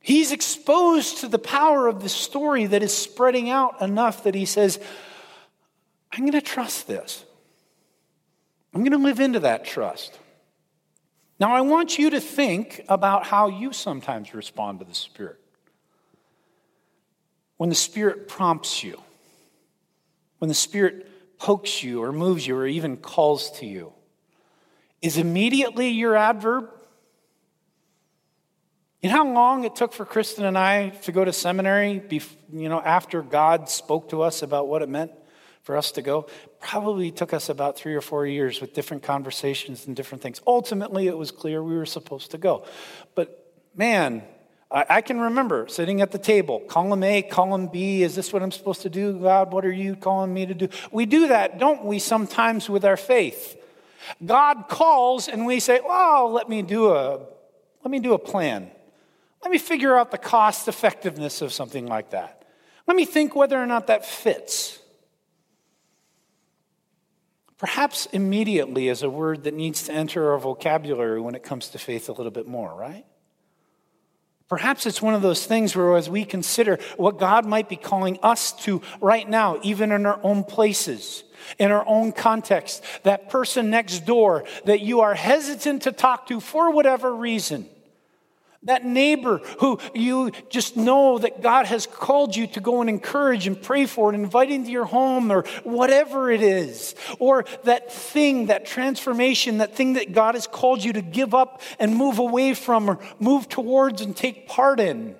He's 0.00 0.32
exposed 0.32 1.18
to 1.18 1.28
the 1.28 1.38
power 1.38 1.88
of 1.88 2.02
the 2.02 2.10
story 2.10 2.66
that 2.66 2.82
is 2.82 2.94
spreading 2.94 3.48
out 3.48 3.80
enough 3.80 4.24
that 4.24 4.34
he 4.34 4.44
says, 4.44 4.78
I'm 6.12 6.20
going 6.20 6.32
to 6.32 6.42
trust 6.42 6.86
this. 6.86 7.24
I'm 8.74 8.82
going 8.82 8.92
to 8.92 8.98
live 8.98 9.18
into 9.18 9.40
that 9.40 9.64
trust. 9.64 10.18
Now, 11.40 11.54
I 11.54 11.62
want 11.62 11.98
you 11.98 12.10
to 12.10 12.20
think 12.20 12.84
about 12.88 13.26
how 13.26 13.48
you 13.48 13.72
sometimes 13.72 14.34
respond 14.34 14.78
to 14.78 14.84
the 14.84 14.94
Spirit. 14.94 15.40
When 17.56 17.68
the 17.68 17.74
Spirit 17.74 18.28
prompts 18.28 18.84
you, 18.84 19.00
when 20.38 20.48
the 20.48 20.54
Spirit 20.54 21.38
pokes 21.38 21.82
you 21.82 22.02
or 22.02 22.12
moves 22.12 22.46
you 22.46 22.56
or 22.56 22.66
even 22.66 22.96
calls 22.96 23.50
to 23.58 23.66
you, 23.66 23.92
is 25.02 25.18
immediately 25.18 25.88
your 25.88 26.16
adverb? 26.16 26.70
You 29.02 29.10
know 29.10 29.16
how 29.16 29.32
long 29.32 29.64
it 29.64 29.76
took 29.76 29.92
for 29.92 30.06
Kristen 30.06 30.46
and 30.46 30.56
I 30.56 30.90
to 30.90 31.12
go 31.12 31.24
to 31.24 31.32
seminary, 31.32 32.02
you 32.52 32.68
know, 32.68 32.80
after 32.80 33.22
God 33.22 33.68
spoke 33.68 34.10
to 34.10 34.22
us 34.22 34.42
about 34.42 34.68
what 34.68 34.82
it 34.82 34.88
meant 34.88 35.10
for 35.64 35.76
us 35.76 35.90
to 35.92 36.02
go? 36.02 36.26
Probably 36.60 37.10
took 37.10 37.32
us 37.32 37.48
about 37.48 37.76
three 37.76 37.94
or 37.94 38.00
four 38.00 38.26
years 38.26 38.60
with 38.60 38.72
different 38.72 39.02
conversations 39.02 39.86
and 39.86 39.96
different 39.96 40.22
things. 40.22 40.40
Ultimately, 40.46 41.08
it 41.08 41.18
was 41.18 41.30
clear 41.32 41.62
we 41.62 41.76
were 41.76 41.86
supposed 41.86 42.30
to 42.30 42.38
go. 42.38 42.64
But 43.16 43.52
man, 43.74 44.22
I, 44.70 45.02
can 45.02 45.20
remember 45.20 45.68
sitting 45.68 46.00
at 46.00 46.10
the 46.10 46.18
table, 46.18 46.60
column 46.60 47.04
A, 47.04 47.22
column 47.22 47.68
B, 47.68 48.02
is 48.02 48.16
this 48.16 48.32
what 48.32 48.42
I'm 48.42 48.50
supposed 48.50 48.82
to 48.82 48.90
do? 48.90 49.20
God, 49.20 49.52
what 49.52 49.64
are 49.64 49.72
you 49.72 49.94
calling 49.94 50.34
me 50.34 50.46
to 50.46 50.54
do? 50.54 50.68
We 50.90 51.06
do 51.06 51.28
that, 51.28 51.58
don't 51.58 51.84
we, 51.84 52.00
sometimes 52.00 52.68
with 52.68 52.84
our 52.84 52.96
faith? 52.96 53.56
God 54.24 54.64
calls 54.68 55.28
and 55.28 55.46
we 55.46 55.60
say, 55.60 55.80
"Oh, 55.82 56.30
let 56.32 56.48
me 56.48 56.62
do 56.62 56.92
a 56.92 57.20
let 57.82 57.90
me 57.90 58.00
do 58.00 58.14
a 58.14 58.18
plan. 58.18 58.70
Let 59.42 59.50
me 59.50 59.58
figure 59.58 59.96
out 59.96 60.10
the 60.10 60.18
cost 60.18 60.68
effectiveness 60.68 61.42
of 61.42 61.52
something 61.52 61.86
like 61.86 62.10
that. 62.10 62.44
Let 62.86 62.96
me 62.96 63.04
think 63.04 63.34
whether 63.36 63.60
or 63.60 63.66
not 63.66 63.86
that 63.86 64.04
fits." 64.04 64.80
Perhaps 67.64 68.08
immediately 68.12 68.88
is 68.88 69.02
a 69.02 69.08
word 69.08 69.44
that 69.44 69.54
needs 69.54 69.84
to 69.84 69.92
enter 69.94 70.32
our 70.32 70.38
vocabulary 70.38 71.18
when 71.18 71.34
it 71.34 71.42
comes 71.42 71.68
to 71.68 71.78
faith 71.78 72.10
a 72.10 72.12
little 72.12 72.30
bit 72.30 72.46
more, 72.46 72.74
right? 72.74 73.06
Perhaps 74.50 74.84
it's 74.84 75.00
one 75.00 75.14
of 75.14 75.22
those 75.22 75.46
things 75.46 75.74
where, 75.74 75.96
as 75.96 76.10
we 76.10 76.26
consider 76.26 76.78
what 76.98 77.18
God 77.18 77.46
might 77.46 77.70
be 77.70 77.76
calling 77.76 78.18
us 78.22 78.52
to 78.64 78.82
right 79.00 79.26
now, 79.26 79.60
even 79.62 79.92
in 79.92 80.04
our 80.04 80.20
own 80.22 80.44
places, 80.44 81.24
in 81.58 81.72
our 81.72 81.88
own 81.88 82.12
context, 82.12 82.84
that 83.04 83.30
person 83.30 83.70
next 83.70 84.00
door 84.00 84.44
that 84.66 84.82
you 84.82 85.00
are 85.00 85.14
hesitant 85.14 85.84
to 85.84 85.92
talk 85.92 86.26
to 86.26 86.40
for 86.40 86.70
whatever 86.70 87.16
reason, 87.16 87.66
that 88.64 88.84
neighbor 88.84 89.38
who 89.60 89.78
you 89.94 90.32
just 90.48 90.76
know 90.76 91.18
that 91.18 91.42
God 91.42 91.66
has 91.66 91.86
called 91.86 92.34
you 92.34 92.46
to 92.48 92.60
go 92.60 92.80
and 92.80 92.90
encourage 92.90 93.46
and 93.46 93.60
pray 93.60 93.86
for 93.86 94.12
and 94.12 94.22
invite 94.22 94.50
into 94.50 94.70
your 94.70 94.86
home 94.86 95.30
or 95.30 95.42
whatever 95.62 96.30
it 96.30 96.42
is. 96.42 96.94
Or 97.18 97.44
that 97.64 97.92
thing, 97.92 98.46
that 98.46 98.66
transformation, 98.66 99.58
that 99.58 99.76
thing 99.76 99.94
that 99.94 100.12
God 100.12 100.34
has 100.34 100.46
called 100.46 100.82
you 100.82 100.94
to 100.94 101.02
give 101.02 101.34
up 101.34 101.62
and 101.78 101.94
move 101.94 102.18
away 102.18 102.54
from 102.54 102.88
or 102.88 102.98
move 103.20 103.48
towards 103.48 104.00
and 104.00 104.16
take 104.16 104.48
part 104.48 104.80
in. 104.80 105.16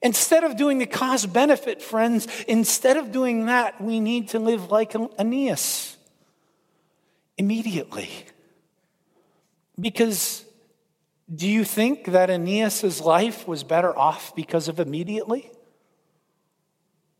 Instead 0.00 0.44
of 0.44 0.56
doing 0.56 0.78
the 0.78 0.86
cost 0.86 1.32
benefit, 1.32 1.82
friends, 1.82 2.28
instead 2.46 2.96
of 2.96 3.10
doing 3.10 3.46
that, 3.46 3.80
we 3.80 3.98
need 3.98 4.28
to 4.28 4.38
live 4.38 4.70
like 4.70 4.94
Aeneas 5.18 5.96
immediately. 7.36 8.08
Because 9.80 10.44
do 11.32 11.46
you 11.46 11.64
think 11.64 12.06
that 12.06 12.30
Aeneas' 12.30 13.00
life 13.00 13.46
was 13.46 13.62
better 13.62 13.96
off 13.96 14.34
because 14.34 14.68
of 14.68 14.80
immediately? 14.80 15.50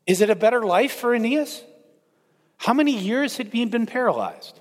Is 0.07 0.23
it 0.23 0.31
a 0.31 0.35
better 0.35 0.63
life 0.63 0.93
for 0.93 1.15
Aeneas? 1.15 1.63
How 2.57 2.73
many 2.73 2.97
years 2.97 3.37
had 3.37 3.49
he 3.49 3.65
been 3.67 3.87
paralyzed? 3.87 4.61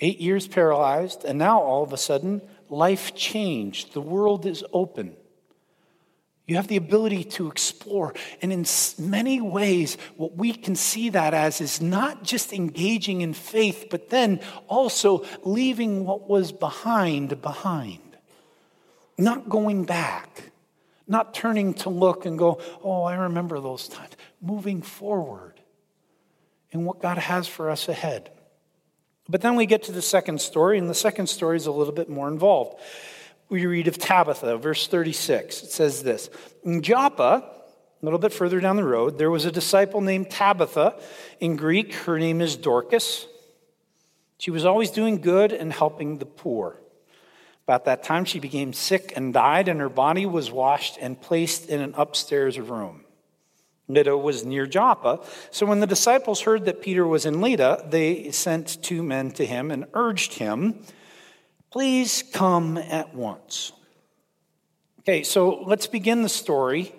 Eight 0.00 0.20
years 0.20 0.46
paralyzed, 0.46 1.24
and 1.24 1.38
now 1.38 1.60
all 1.60 1.82
of 1.82 1.92
a 1.92 1.96
sudden, 1.96 2.40
life 2.68 3.16
changed. 3.16 3.94
The 3.94 4.00
world 4.00 4.46
is 4.46 4.64
open. 4.72 5.16
You 6.48 6.56
have 6.56 6.66
the 6.66 6.76
ability 6.76 7.24
to 7.24 7.48
explore. 7.48 8.14
And 8.40 8.50
in 8.50 8.64
many 8.98 9.38
ways, 9.38 9.98
what 10.16 10.34
we 10.34 10.54
can 10.54 10.74
see 10.74 11.10
that 11.10 11.34
as 11.34 11.60
is 11.60 11.82
not 11.82 12.24
just 12.24 12.54
engaging 12.54 13.20
in 13.20 13.34
faith, 13.34 13.88
but 13.90 14.08
then 14.08 14.40
also 14.66 15.26
leaving 15.44 16.06
what 16.06 16.26
was 16.26 16.50
behind 16.50 17.42
behind. 17.42 17.98
Not 19.18 19.50
going 19.50 19.84
back, 19.84 20.50
not 21.06 21.34
turning 21.34 21.74
to 21.74 21.90
look 21.90 22.24
and 22.24 22.38
go, 22.38 22.62
oh, 22.82 23.02
I 23.02 23.16
remember 23.16 23.60
those 23.60 23.86
times. 23.86 24.14
Moving 24.40 24.80
forward 24.80 25.60
in 26.70 26.86
what 26.86 27.02
God 27.02 27.18
has 27.18 27.46
for 27.46 27.68
us 27.68 27.90
ahead. 27.90 28.30
But 29.28 29.42
then 29.42 29.54
we 29.54 29.66
get 29.66 29.82
to 29.82 29.92
the 29.92 30.00
second 30.00 30.40
story, 30.40 30.78
and 30.78 30.88
the 30.88 30.94
second 30.94 31.26
story 31.26 31.58
is 31.58 31.66
a 31.66 31.72
little 31.72 31.92
bit 31.92 32.08
more 32.08 32.28
involved 32.28 32.80
we 33.48 33.66
read 33.66 33.88
of 33.88 33.98
Tabitha, 33.98 34.58
verse 34.58 34.86
36. 34.86 35.62
It 35.62 35.70
says 35.70 36.02
this 36.02 36.30
In 36.64 36.82
Joppa, 36.82 37.44
a 38.00 38.04
little 38.04 38.18
bit 38.18 38.32
further 38.32 38.60
down 38.60 38.76
the 38.76 38.84
road, 38.84 39.18
there 39.18 39.30
was 39.30 39.44
a 39.44 39.52
disciple 39.52 40.00
named 40.00 40.30
Tabitha. 40.30 41.00
In 41.40 41.56
Greek, 41.56 41.94
her 41.94 42.18
name 42.18 42.40
is 42.40 42.56
Dorcas. 42.56 43.26
She 44.38 44.50
was 44.50 44.64
always 44.64 44.90
doing 44.90 45.20
good 45.20 45.52
and 45.52 45.72
helping 45.72 46.18
the 46.18 46.26
poor. 46.26 46.76
About 47.64 47.86
that 47.86 48.04
time, 48.04 48.24
she 48.24 48.38
became 48.38 48.72
sick 48.72 49.12
and 49.16 49.34
died, 49.34 49.68
and 49.68 49.80
her 49.80 49.88
body 49.88 50.26
was 50.26 50.50
washed 50.50 50.96
and 51.00 51.20
placed 51.20 51.68
in 51.68 51.80
an 51.80 51.92
upstairs 51.96 52.58
room. 52.58 53.04
Lydda 53.88 54.16
was 54.16 54.44
near 54.44 54.66
Joppa. 54.66 55.20
So 55.50 55.66
when 55.66 55.80
the 55.80 55.86
disciples 55.86 56.42
heard 56.42 56.66
that 56.66 56.82
Peter 56.82 57.06
was 57.06 57.26
in 57.26 57.40
Lydda, 57.40 57.86
they 57.90 58.30
sent 58.30 58.82
two 58.82 59.02
men 59.02 59.30
to 59.32 59.44
him 59.44 59.70
and 59.70 59.86
urged 59.94 60.34
him 60.34 60.82
Please 61.70 62.24
come 62.32 62.78
at 62.78 63.14
once. 63.14 63.72
Okay, 65.00 65.22
so 65.22 65.62
let's 65.66 65.86
begin 65.86 66.22
the 66.22 66.28
story, 66.28 66.94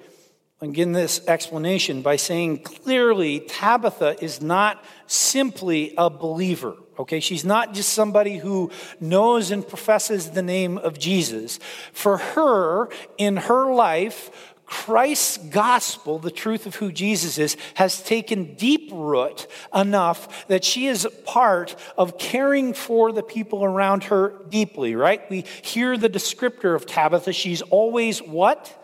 begin 0.59 0.91
this 0.91 1.25
explanation 1.27 2.01
by 2.01 2.17
saying 2.17 2.59
clearly 2.59 3.39
Tabitha 3.39 4.23
is 4.23 4.41
not 4.41 4.83
simply 5.07 5.93
a 5.97 6.09
believer. 6.09 6.75
Okay, 6.99 7.19
she's 7.19 7.45
not 7.45 7.73
just 7.73 7.93
somebody 7.93 8.37
who 8.37 8.69
knows 8.99 9.51
and 9.51 9.67
professes 9.67 10.31
the 10.31 10.41
name 10.41 10.77
of 10.77 10.99
Jesus. 10.99 11.59
For 11.93 12.17
her, 12.17 12.89
in 13.17 13.37
her 13.37 13.73
life, 13.73 14.53
Christ's 14.69 15.37
gospel, 15.37 16.19
the 16.19 16.29
truth 16.29 16.67
of 16.67 16.75
who 16.75 16.91
Jesus 16.91 17.39
is, 17.39 17.57
has 17.73 18.03
taken 18.03 18.53
deep 18.53 18.91
root 18.93 19.47
enough 19.73 20.47
that 20.47 20.63
she 20.63 20.85
is 20.85 21.07
part 21.25 21.75
of 21.97 22.19
caring 22.19 22.73
for 22.73 23.11
the 23.11 23.23
people 23.23 23.63
around 23.63 24.05
her 24.05 24.33
deeply, 24.47 24.95
right? 24.95 25.27
We 25.27 25.45
hear 25.63 25.97
the 25.97 26.09
descriptor 26.09 26.75
of 26.75 26.85
Tabitha. 26.85 27.33
She's 27.33 27.63
always 27.63 28.19
what? 28.21 28.75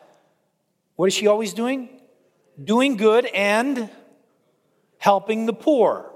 What 0.96 1.06
is 1.06 1.13
she 1.13 1.27
always 1.27 1.54
doing? 1.54 1.89
Doing 2.62 2.98
good 2.98 3.27
and 3.27 3.89
helping 4.98 5.46
the 5.46 5.54
poor. 5.54 6.12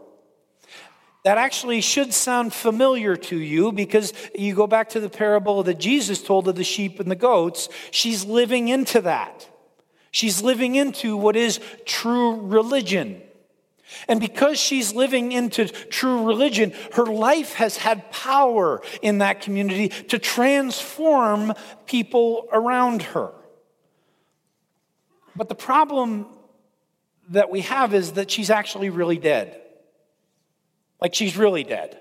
That 1.26 1.38
actually 1.38 1.82
should 1.82 2.14
sound 2.14 2.54
familiar 2.54 3.16
to 3.16 3.38
you 3.38 3.72
because 3.72 4.14
you 4.34 4.56
go 4.56 4.66
back 4.66 4.90
to 4.90 5.00
the 5.00 5.10
parable 5.10 5.62
that 5.64 5.78
Jesus 5.78 6.24
told 6.24 6.48
of 6.48 6.56
the 6.56 6.64
sheep 6.64 7.00
and 7.00 7.12
the 7.12 7.16
goats. 7.16 7.70
She's 7.92 8.26
living 8.26 8.70
into 8.70 9.02
that. 9.02 9.49
She's 10.12 10.42
living 10.42 10.76
into 10.76 11.16
what 11.16 11.36
is 11.36 11.60
true 11.86 12.40
religion. 12.42 13.22
And 14.08 14.20
because 14.20 14.60
she's 14.60 14.94
living 14.94 15.32
into 15.32 15.68
true 15.68 16.26
religion, 16.26 16.74
her 16.94 17.06
life 17.06 17.54
has 17.54 17.78
had 17.78 18.12
power 18.12 18.82
in 19.02 19.20
that 19.20 19.42
community 19.42 19.90
to 19.90 20.20
transform 20.20 21.54
people 21.86 22.48
around 22.52 23.02
her. 23.02 23.32
But 25.36 25.50
the 25.50 25.56
problem 25.56 26.28
that 27.30 27.50
we 27.50 27.62
have 27.62 27.94
is 27.94 28.14
that 28.14 28.30
she's 28.30 28.50
actually 28.50 28.90
really 28.90 29.18
dead. 29.18 29.60
Like 31.02 31.14
she's 31.14 31.38
really 31.38 31.64
dead. 31.64 31.98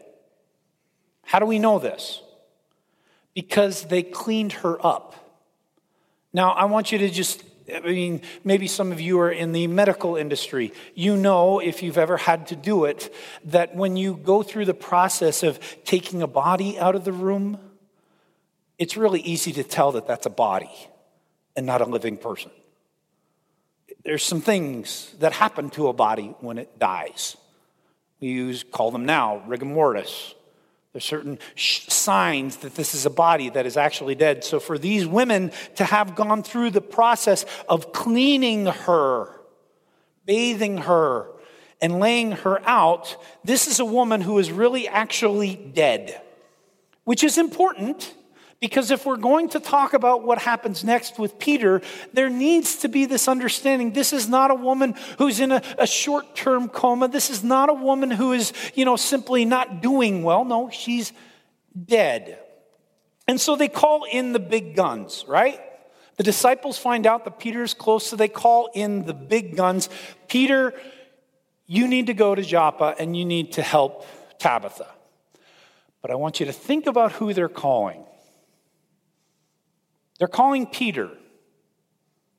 How 1.22 1.38
do 1.38 1.46
we 1.46 1.58
know 1.58 1.78
this? 1.78 2.22
Because 3.34 3.84
they 3.84 4.02
cleaned 4.02 4.52
her 4.54 4.84
up. 4.84 5.14
Now, 6.32 6.50
I 6.50 6.64
want 6.64 6.90
you 6.90 6.98
to 6.98 7.08
just 7.08 7.42
I 7.74 7.80
mean, 7.80 8.22
maybe 8.44 8.66
some 8.66 8.92
of 8.92 9.00
you 9.00 9.20
are 9.20 9.30
in 9.30 9.52
the 9.52 9.66
medical 9.66 10.16
industry. 10.16 10.72
You 10.94 11.16
know, 11.16 11.58
if 11.58 11.82
you've 11.82 11.98
ever 11.98 12.16
had 12.16 12.46
to 12.48 12.56
do 12.56 12.84
it, 12.84 13.14
that 13.44 13.74
when 13.74 13.96
you 13.96 14.14
go 14.14 14.42
through 14.42 14.64
the 14.64 14.74
process 14.74 15.42
of 15.42 15.58
taking 15.84 16.22
a 16.22 16.26
body 16.26 16.78
out 16.78 16.94
of 16.94 17.04
the 17.04 17.12
room, 17.12 17.58
it's 18.78 18.96
really 18.96 19.20
easy 19.20 19.52
to 19.52 19.64
tell 19.64 19.92
that 19.92 20.06
that's 20.06 20.26
a 20.26 20.30
body 20.30 20.70
and 21.56 21.66
not 21.66 21.80
a 21.80 21.84
living 21.84 22.16
person. 22.16 22.50
There's 24.04 24.22
some 24.22 24.40
things 24.40 25.12
that 25.18 25.32
happen 25.32 25.70
to 25.70 25.88
a 25.88 25.92
body 25.92 26.34
when 26.40 26.56
it 26.56 26.78
dies. 26.78 27.36
We 28.20 28.28
use, 28.28 28.64
call 28.64 28.90
them 28.90 29.04
now 29.04 29.42
rigor 29.46 29.66
mortis. 29.66 30.34
There's 30.98 31.04
certain 31.04 31.38
signs 31.54 32.56
that 32.56 32.74
this 32.74 32.92
is 32.92 33.06
a 33.06 33.10
body 33.10 33.50
that 33.50 33.66
is 33.66 33.76
actually 33.76 34.16
dead. 34.16 34.42
So, 34.42 34.58
for 34.58 34.76
these 34.76 35.06
women 35.06 35.52
to 35.76 35.84
have 35.84 36.16
gone 36.16 36.42
through 36.42 36.70
the 36.70 36.80
process 36.80 37.46
of 37.68 37.92
cleaning 37.92 38.66
her, 38.66 39.30
bathing 40.26 40.78
her, 40.78 41.30
and 41.80 42.00
laying 42.00 42.32
her 42.32 42.60
out, 42.66 43.16
this 43.44 43.68
is 43.68 43.78
a 43.78 43.84
woman 43.84 44.22
who 44.22 44.40
is 44.40 44.50
really 44.50 44.88
actually 44.88 45.54
dead, 45.54 46.20
which 47.04 47.22
is 47.22 47.38
important 47.38 48.12
because 48.60 48.90
if 48.90 49.06
we're 49.06 49.16
going 49.16 49.50
to 49.50 49.60
talk 49.60 49.94
about 49.94 50.24
what 50.24 50.38
happens 50.38 50.82
next 50.82 51.18
with 51.18 51.38
Peter, 51.38 51.80
there 52.12 52.28
needs 52.28 52.76
to 52.78 52.88
be 52.88 53.06
this 53.06 53.28
understanding. 53.28 53.92
This 53.92 54.12
is 54.12 54.28
not 54.28 54.50
a 54.50 54.54
woman 54.54 54.94
who's 55.18 55.38
in 55.38 55.52
a, 55.52 55.62
a 55.78 55.86
short 55.86 56.34
term 56.34 56.68
coma. 56.68 57.06
This 57.06 57.30
is 57.30 57.44
not 57.44 57.68
a 57.68 57.74
woman 57.74 58.10
who 58.10 58.32
is, 58.32 58.52
you 58.74 58.84
know, 58.84 58.96
simply 58.96 59.44
not 59.44 59.80
doing 59.80 60.24
well. 60.24 60.44
No, 60.44 60.70
she's 60.70 61.12
dead. 61.84 62.40
And 63.28 63.40
so 63.40 63.54
they 63.54 63.68
call 63.68 64.04
in 64.10 64.32
the 64.32 64.40
big 64.40 64.74
guns, 64.74 65.24
right? 65.28 65.60
The 66.16 66.24
disciples 66.24 66.78
find 66.78 67.06
out 67.06 67.24
that 67.26 67.38
Peter's 67.38 67.74
close, 67.74 68.08
so 68.08 68.16
they 68.16 68.26
call 68.26 68.70
in 68.74 69.04
the 69.04 69.14
big 69.14 69.56
guns. 69.56 69.88
Peter, 70.26 70.74
you 71.66 71.86
need 71.86 72.08
to 72.08 72.14
go 72.14 72.34
to 72.34 72.42
Joppa 72.42 72.96
and 72.98 73.16
you 73.16 73.24
need 73.24 73.52
to 73.52 73.62
help 73.62 74.04
Tabitha. 74.40 74.88
But 76.02 76.10
I 76.10 76.16
want 76.16 76.40
you 76.40 76.46
to 76.46 76.52
think 76.52 76.86
about 76.86 77.12
who 77.12 77.32
they're 77.32 77.48
calling. 77.48 78.04
They're 80.18 80.28
calling 80.28 80.66
Peter. 80.66 81.10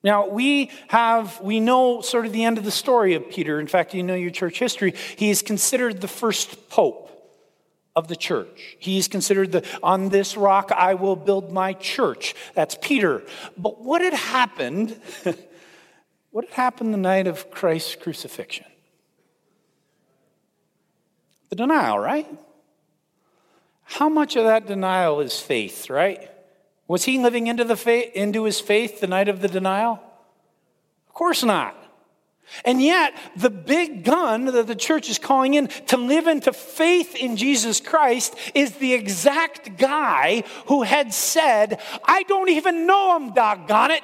Now, 0.03 0.27
we 0.29 0.71
have, 0.87 1.41
we 1.41 1.59
know 1.59 2.01
sort 2.01 2.25
of 2.25 2.31
the 2.31 2.45
end 2.45 2.57
of 2.57 2.63
the 2.63 2.71
story 2.71 3.15
of 3.15 3.29
Peter. 3.29 3.59
In 3.59 3.67
fact, 3.67 3.93
you 3.93 4.03
know 4.03 4.15
your 4.15 4.31
church 4.31 4.59
history. 4.59 4.93
He 5.17 5.29
is 5.29 5.41
considered 5.41 5.99
the 5.99 6.07
first 6.07 6.69
pope 6.69 7.07
of 7.95 8.07
the 8.07 8.15
church. 8.15 8.77
He 8.79 8.97
is 8.97 9.09
considered 9.09 9.51
the, 9.51 9.65
on 9.83 10.09
this 10.09 10.37
rock 10.37 10.71
I 10.71 10.93
will 10.93 11.17
build 11.17 11.51
my 11.51 11.73
church. 11.73 12.33
That's 12.53 12.77
Peter. 12.81 13.23
But 13.57 13.81
what 13.81 14.01
had 14.01 14.13
happened, 14.13 14.99
what 16.31 16.45
had 16.45 16.53
happened 16.53 16.93
the 16.93 16.97
night 16.97 17.27
of 17.27 17.51
Christ's 17.51 17.95
crucifixion? 17.95 18.65
The 21.49 21.57
denial, 21.57 21.99
right? 21.99 22.27
How 23.83 24.07
much 24.07 24.37
of 24.37 24.45
that 24.45 24.65
denial 24.65 25.19
is 25.19 25.37
faith, 25.39 25.89
right? 25.89 26.29
Was 26.89 27.05
he 27.05 27.19
living 27.19 27.45
into, 27.45 27.63
the 27.63 27.77
faith, 27.77 28.11
into 28.15 28.45
his 28.45 28.59
faith 28.59 28.99
the 28.99 29.05
night 29.05 29.29
of 29.29 29.41
the 29.41 29.47
denial? 29.47 30.01
Of 31.07 31.13
course 31.13 31.43
not. 31.43 31.75
And 32.65 32.81
yet, 32.81 33.13
the 33.35 33.51
big 33.51 34.03
gun 34.03 34.45
that 34.45 34.65
the 34.65 34.75
church 34.75 35.07
is 35.07 35.19
calling 35.19 35.53
in 35.53 35.67
to 35.67 35.97
live 35.97 36.25
into 36.25 36.51
faith 36.51 37.15
in 37.15 37.37
Jesus 37.37 37.79
Christ 37.79 38.35
is 38.55 38.77
the 38.77 38.95
exact 38.95 39.77
guy 39.77 40.43
who 40.65 40.81
had 40.81 41.13
said, 41.13 41.79
I 42.03 42.23
don't 42.23 42.49
even 42.49 42.87
know 42.87 43.15
him, 43.15 43.33
doggone 43.35 43.91
it. 43.91 44.03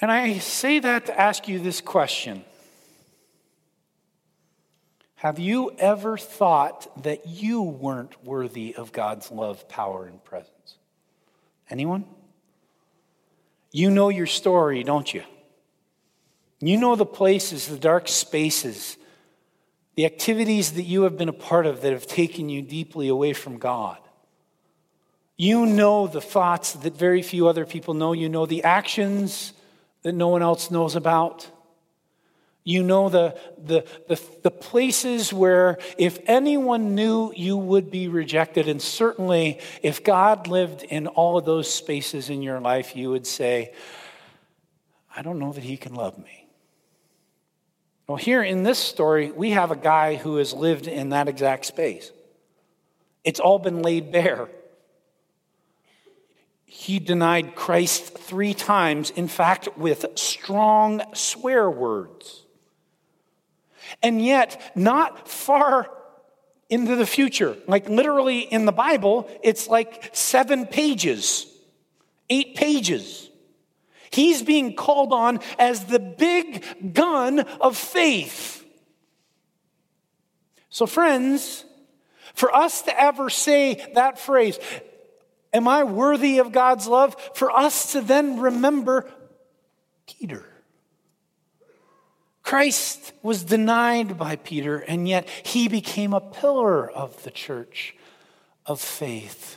And 0.00 0.10
I 0.10 0.38
say 0.38 0.78
that 0.78 1.04
to 1.06 1.20
ask 1.20 1.46
you 1.46 1.58
this 1.58 1.82
question 1.82 2.42
Have 5.22 5.38
you 5.38 5.70
ever 5.78 6.18
thought 6.18 7.04
that 7.04 7.28
you 7.28 7.62
weren't 7.62 8.24
worthy 8.24 8.74
of 8.74 8.90
God's 8.90 9.30
love, 9.30 9.68
power, 9.68 10.04
and 10.04 10.22
presence? 10.24 10.78
Anyone? 11.70 12.06
You 13.70 13.92
know 13.92 14.08
your 14.08 14.26
story, 14.26 14.82
don't 14.82 15.14
you? 15.14 15.22
You 16.58 16.76
know 16.76 16.96
the 16.96 17.06
places, 17.06 17.68
the 17.68 17.78
dark 17.78 18.08
spaces, 18.08 18.96
the 19.94 20.06
activities 20.06 20.72
that 20.72 20.82
you 20.82 21.02
have 21.02 21.16
been 21.16 21.28
a 21.28 21.32
part 21.32 21.66
of 21.66 21.82
that 21.82 21.92
have 21.92 22.08
taken 22.08 22.48
you 22.48 22.60
deeply 22.60 23.06
away 23.06 23.32
from 23.32 23.58
God. 23.58 23.98
You 25.36 25.66
know 25.66 26.08
the 26.08 26.20
thoughts 26.20 26.72
that 26.72 26.96
very 26.96 27.22
few 27.22 27.46
other 27.46 27.64
people 27.64 27.94
know. 27.94 28.12
You 28.12 28.28
know 28.28 28.44
the 28.44 28.64
actions 28.64 29.52
that 30.02 30.14
no 30.14 30.26
one 30.26 30.42
else 30.42 30.72
knows 30.72 30.96
about. 30.96 31.48
You 32.64 32.84
know 32.84 33.08
the, 33.08 33.36
the, 33.58 33.84
the, 34.08 34.20
the, 34.42 34.50
places 34.50 35.32
where 35.32 35.78
if 35.98 36.20
anyone 36.26 36.94
knew, 36.94 37.32
you 37.34 37.56
would 37.56 37.90
be 37.90 38.06
rejected. 38.06 38.68
And 38.68 38.80
certainly, 38.80 39.58
if 39.82 40.04
God 40.04 40.46
lived 40.46 40.84
in 40.84 41.08
all 41.08 41.36
of 41.36 41.44
those 41.44 41.72
spaces 41.72 42.30
in 42.30 42.40
your 42.40 42.60
life, 42.60 42.94
you 42.94 43.10
would 43.10 43.26
say, 43.26 43.72
I 45.14 45.22
don't 45.22 45.40
know 45.40 45.52
that 45.52 45.64
he 45.64 45.76
can 45.76 45.94
love 45.94 46.16
me. 46.18 46.46
Well, 48.06 48.16
here 48.16 48.42
in 48.42 48.62
this 48.62 48.78
story, 48.78 49.32
we 49.32 49.50
have 49.50 49.72
a 49.72 49.76
guy 49.76 50.14
who 50.14 50.36
has 50.36 50.52
lived 50.52 50.86
in 50.86 51.10
that 51.10 51.28
exact 51.28 51.64
space. 51.64 52.12
It's 53.24 53.40
all 53.40 53.58
been 53.58 53.82
laid 53.82 54.12
bare. 54.12 54.48
He 56.64 56.98
denied 56.98 57.54
Christ 57.54 58.16
three 58.18 58.54
times, 58.54 59.10
in 59.10 59.28
fact, 59.28 59.76
with 59.76 60.06
strong 60.14 61.02
swear 61.12 61.70
words. 61.70 62.41
And 64.02 64.24
yet, 64.24 64.60
not 64.76 65.28
far 65.28 65.90
into 66.68 66.96
the 66.96 67.06
future, 67.06 67.56
like 67.66 67.88
literally 67.88 68.40
in 68.40 68.64
the 68.64 68.72
Bible, 68.72 69.28
it's 69.42 69.68
like 69.68 70.10
seven 70.12 70.66
pages, 70.66 71.46
eight 72.30 72.54
pages. 72.54 73.28
He's 74.10 74.42
being 74.42 74.74
called 74.74 75.12
on 75.12 75.40
as 75.58 75.86
the 75.86 75.98
big 75.98 76.94
gun 76.94 77.40
of 77.40 77.76
faith. 77.76 78.64
So, 80.68 80.86
friends, 80.86 81.64
for 82.34 82.54
us 82.54 82.82
to 82.82 83.00
ever 83.00 83.28
say 83.28 83.92
that 83.94 84.18
phrase, 84.18 84.58
Am 85.52 85.68
I 85.68 85.84
worthy 85.84 86.38
of 86.38 86.52
God's 86.52 86.86
love? 86.86 87.16
For 87.34 87.50
us 87.50 87.92
to 87.92 88.00
then 88.00 88.40
remember 88.40 89.10
Peter. 90.06 90.44
Christ 92.52 93.14
was 93.22 93.44
denied 93.44 94.18
by 94.18 94.36
Peter, 94.36 94.76
and 94.76 95.08
yet 95.08 95.26
he 95.26 95.68
became 95.68 96.12
a 96.12 96.20
pillar 96.20 96.90
of 96.90 97.22
the 97.22 97.30
church 97.30 97.96
of 98.66 98.78
faith. 98.78 99.56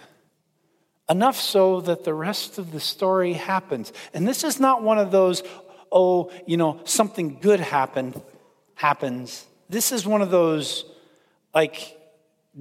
Enough 1.09 1.35
so 1.35 1.81
that 1.81 2.05
the 2.05 2.13
rest 2.13 2.57
of 2.57 2.71
the 2.71 2.79
story 2.79 3.33
happens. 3.33 3.91
And 4.13 4.25
this 4.25 4.45
is 4.45 4.61
not 4.61 4.81
one 4.81 4.97
of 4.97 5.11
those, 5.11 5.43
oh, 5.91 6.31
you 6.45 6.55
know, 6.55 6.79
something 6.85 7.39
good 7.41 7.59
happened, 7.59 8.21
happens. 8.75 9.45
This 9.67 9.91
is 9.91 10.07
one 10.07 10.21
of 10.21 10.31
those, 10.31 10.85
like, 11.53 11.97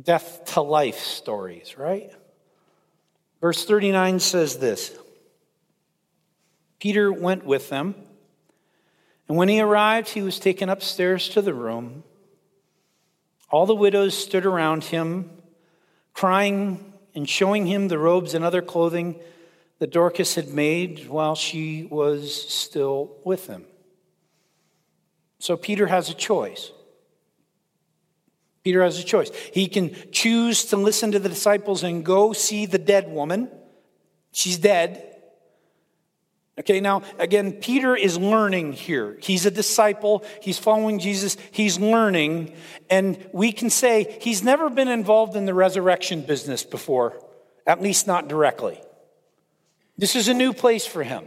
death 0.02 0.46
to 0.46 0.62
life 0.62 0.98
stories, 0.98 1.78
right? 1.78 2.10
Verse 3.40 3.64
39 3.64 4.18
says 4.18 4.58
this 4.58 4.98
Peter 6.80 7.12
went 7.12 7.44
with 7.44 7.68
them. 7.68 7.94
And 9.28 9.36
when 9.36 9.48
he 9.48 9.60
arrived, 9.60 10.10
he 10.10 10.22
was 10.22 10.38
taken 10.38 10.68
upstairs 10.68 11.28
to 11.30 11.42
the 11.42 11.54
room. 11.54 12.04
All 13.50 13.66
the 13.66 13.74
widows 13.74 14.16
stood 14.16 14.44
around 14.44 14.84
him, 14.84 15.30
crying 16.12 16.92
and 17.14 17.28
showing 17.28 17.66
him 17.66 17.88
the 17.88 17.98
robes 17.98 18.34
and 18.34 18.44
other 18.44 18.62
clothing 18.62 19.20
that 19.78 19.92
Dorcas 19.92 20.34
had 20.34 20.48
made 20.48 21.08
while 21.08 21.34
she 21.34 21.84
was 21.84 22.48
still 22.48 23.16
with 23.24 23.46
them. 23.46 23.64
So 25.38 25.56
Peter 25.56 25.86
has 25.86 26.10
a 26.10 26.14
choice. 26.14 26.72
Peter 28.62 28.82
has 28.82 28.98
a 28.98 29.04
choice. 29.04 29.30
He 29.52 29.68
can 29.68 29.94
choose 30.10 30.64
to 30.66 30.76
listen 30.76 31.12
to 31.12 31.18
the 31.18 31.28
disciples 31.28 31.82
and 31.82 32.04
go 32.04 32.32
see 32.32 32.64
the 32.66 32.78
dead 32.78 33.08
woman. 33.10 33.50
She's 34.32 34.56
dead. 34.56 35.13
Okay, 36.58 36.80
now 36.80 37.02
again, 37.18 37.52
Peter 37.52 37.96
is 37.96 38.16
learning 38.16 38.74
here. 38.74 39.18
He's 39.20 39.44
a 39.44 39.50
disciple, 39.50 40.24
he's 40.40 40.58
following 40.58 41.00
Jesus, 41.00 41.36
he's 41.50 41.80
learning, 41.80 42.54
and 42.88 43.18
we 43.32 43.50
can 43.50 43.70
say 43.70 44.18
he's 44.20 44.44
never 44.44 44.70
been 44.70 44.88
involved 44.88 45.34
in 45.34 45.46
the 45.46 45.54
resurrection 45.54 46.22
business 46.22 46.62
before, 46.62 47.20
at 47.66 47.82
least 47.82 48.06
not 48.06 48.28
directly. 48.28 48.80
This 49.98 50.14
is 50.14 50.28
a 50.28 50.34
new 50.34 50.52
place 50.52 50.86
for 50.86 51.02
him. 51.02 51.24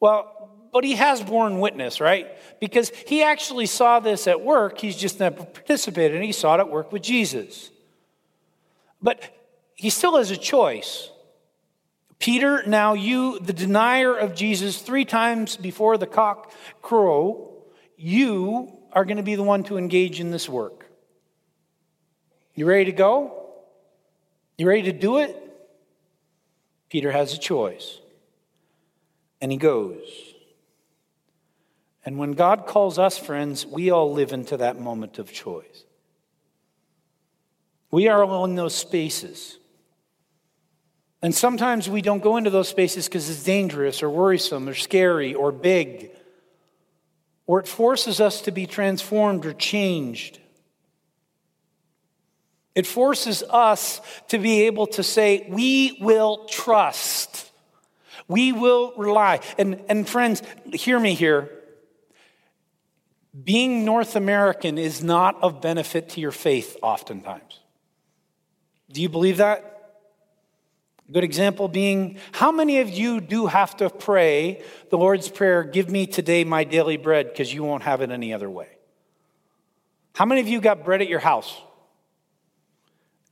Well, 0.00 0.34
but 0.72 0.84
he 0.84 0.94
has 0.94 1.22
borne 1.22 1.60
witness, 1.60 2.00
right? 2.00 2.28
Because 2.60 2.90
he 3.06 3.22
actually 3.22 3.66
saw 3.66 4.00
this 4.00 4.26
at 4.26 4.40
work, 4.40 4.78
he's 4.78 4.96
just 4.96 5.20
never 5.20 5.44
participated, 5.44 6.14
and 6.14 6.24
he 6.24 6.32
saw 6.32 6.54
it 6.54 6.60
at 6.60 6.70
work 6.70 6.92
with 6.92 7.02
Jesus. 7.02 7.70
But 9.02 9.22
he 9.74 9.90
still 9.90 10.16
has 10.16 10.30
a 10.30 10.36
choice. 10.36 11.10
Peter, 12.18 12.64
now 12.66 12.94
you, 12.94 13.38
the 13.38 13.52
denier 13.52 14.14
of 14.14 14.34
Jesus, 14.34 14.80
three 14.80 15.04
times 15.04 15.56
before 15.56 15.96
the 15.96 16.06
cock 16.06 16.52
crow, 16.82 17.54
you 17.96 18.76
are 18.92 19.04
going 19.04 19.18
to 19.18 19.22
be 19.22 19.36
the 19.36 19.42
one 19.42 19.62
to 19.64 19.78
engage 19.78 20.18
in 20.20 20.30
this 20.30 20.48
work. 20.48 20.90
You 22.54 22.66
ready 22.66 22.86
to 22.86 22.92
go? 22.92 23.46
You 24.56 24.66
ready 24.66 24.82
to 24.82 24.92
do 24.92 25.18
it? 25.18 25.36
Peter 26.88 27.12
has 27.12 27.32
a 27.34 27.38
choice. 27.38 28.00
And 29.40 29.52
he 29.52 29.58
goes. 29.58 30.02
And 32.04 32.18
when 32.18 32.32
God 32.32 32.66
calls 32.66 32.98
us, 32.98 33.16
friends, 33.16 33.64
we 33.64 33.90
all 33.90 34.12
live 34.12 34.32
into 34.32 34.56
that 34.56 34.80
moment 34.80 35.18
of 35.18 35.32
choice. 35.32 35.84
We 37.90 38.08
are 38.08 38.24
all 38.24 38.44
in 38.44 38.56
those 38.56 38.74
spaces. 38.74 39.58
And 41.20 41.34
sometimes 41.34 41.88
we 41.88 42.00
don't 42.00 42.22
go 42.22 42.36
into 42.36 42.50
those 42.50 42.68
spaces 42.68 43.06
because 43.06 43.28
it's 43.28 43.42
dangerous 43.42 44.02
or 44.02 44.10
worrisome 44.10 44.68
or 44.68 44.74
scary 44.74 45.34
or 45.34 45.50
big. 45.52 46.10
or 47.46 47.60
it 47.60 47.66
forces 47.66 48.20
us 48.20 48.42
to 48.42 48.50
be 48.50 48.66
transformed 48.66 49.46
or 49.46 49.54
changed. 49.54 50.38
It 52.74 52.86
forces 52.86 53.42
us 53.42 54.00
to 54.28 54.38
be 54.38 54.66
able 54.66 54.86
to 54.88 55.02
say, 55.02 55.46
We 55.48 55.98
will 56.00 56.44
trust. 56.44 57.50
We 58.28 58.52
will 58.52 58.92
rely. 58.96 59.40
And, 59.56 59.82
and 59.88 60.06
friends, 60.06 60.42
hear 60.72 61.00
me 61.00 61.14
here. 61.14 61.50
Being 63.42 63.84
North 63.84 64.14
American 64.14 64.78
is 64.78 65.02
not 65.02 65.42
of 65.42 65.60
benefit 65.60 66.10
to 66.10 66.20
your 66.20 66.30
faith, 66.32 66.76
oftentimes. 66.82 67.60
Do 68.92 69.00
you 69.00 69.08
believe 69.08 69.38
that? 69.38 69.77
A 71.08 71.12
good 71.12 71.24
example 71.24 71.68
being 71.68 72.18
how 72.32 72.52
many 72.52 72.80
of 72.80 72.90
you 72.90 73.20
do 73.20 73.46
have 73.46 73.76
to 73.78 73.88
pray 73.88 74.62
the 74.90 74.98
Lord's 74.98 75.28
Prayer, 75.28 75.64
give 75.64 75.90
me 75.90 76.06
today 76.06 76.44
my 76.44 76.64
daily 76.64 76.98
bread, 76.98 77.28
because 77.28 77.52
you 77.52 77.64
won't 77.64 77.82
have 77.82 78.02
it 78.02 78.10
any 78.10 78.34
other 78.34 78.50
way? 78.50 78.68
How 80.14 80.26
many 80.26 80.40
of 80.40 80.48
you 80.48 80.60
got 80.60 80.84
bread 80.84 81.00
at 81.00 81.08
your 81.08 81.20
house? 81.20 81.56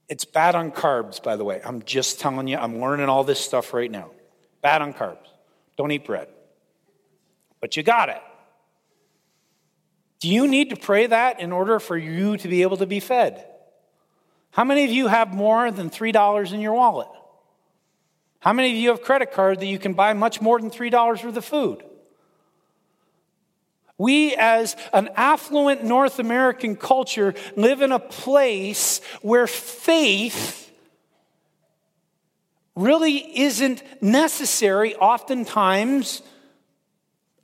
It's 0.08 0.24
bad 0.24 0.54
on 0.54 0.70
carbs, 0.70 1.22
by 1.22 1.36
the 1.36 1.44
way. 1.44 1.60
I'm 1.64 1.82
just 1.82 2.20
telling 2.20 2.48
you, 2.48 2.56
I'm 2.56 2.80
learning 2.80 3.08
all 3.08 3.24
this 3.24 3.40
stuff 3.40 3.74
right 3.74 3.90
now. 3.90 4.10
Bad 4.62 4.80
on 4.80 4.94
carbs. 4.94 5.26
Don't 5.76 5.90
eat 5.90 6.04
bread. 6.04 6.28
But 7.60 7.76
you 7.76 7.82
got 7.82 8.08
it. 8.08 8.22
Do 10.20 10.28
you 10.28 10.48
need 10.48 10.70
to 10.70 10.76
pray 10.76 11.08
that 11.08 11.40
in 11.40 11.52
order 11.52 11.78
for 11.78 11.96
you 11.96 12.36
to 12.38 12.48
be 12.48 12.62
able 12.62 12.78
to 12.78 12.86
be 12.86 13.00
fed? 13.00 13.44
How 14.50 14.64
many 14.64 14.84
of 14.84 14.90
you 14.90 15.08
have 15.08 15.34
more 15.34 15.70
than 15.70 15.90
$3 15.90 16.52
in 16.52 16.60
your 16.60 16.72
wallet? 16.72 17.08
How 18.40 18.52
many 18.52 18.70
of 18.70 18.76
you 18.76 18.90
have 18.90 19.02
credit 19.02 19.32
card 19.32 19.60
that 19.60 19.66
you 19.66 19.78
can 19.78 19.94
buy 19.94 20.12
much 20.12 20.40
more 20.40 20.60
than 20.60 20.70
$3 20.70 21.24
worth 21.24 21.36
of 21.36 21.44
food? 21.44 21.82
We, 23.98 24.34
as 24.36 24.76
an 24.92 25.08
affluent 25.16 25.82
North 25.82 26.18
American 26.18 26.76
culture, 26.76 27.34
live 27.56 27.80
in 27.80 27.92
a 27.92 27.98
place 27.98 29.00
where 29.22 29.46
faith 29.46 30.70
really 32.74 33.38
isn't 33.40 33.82
necessary, 34.02 34.94
oftentimes, 34.96 36.20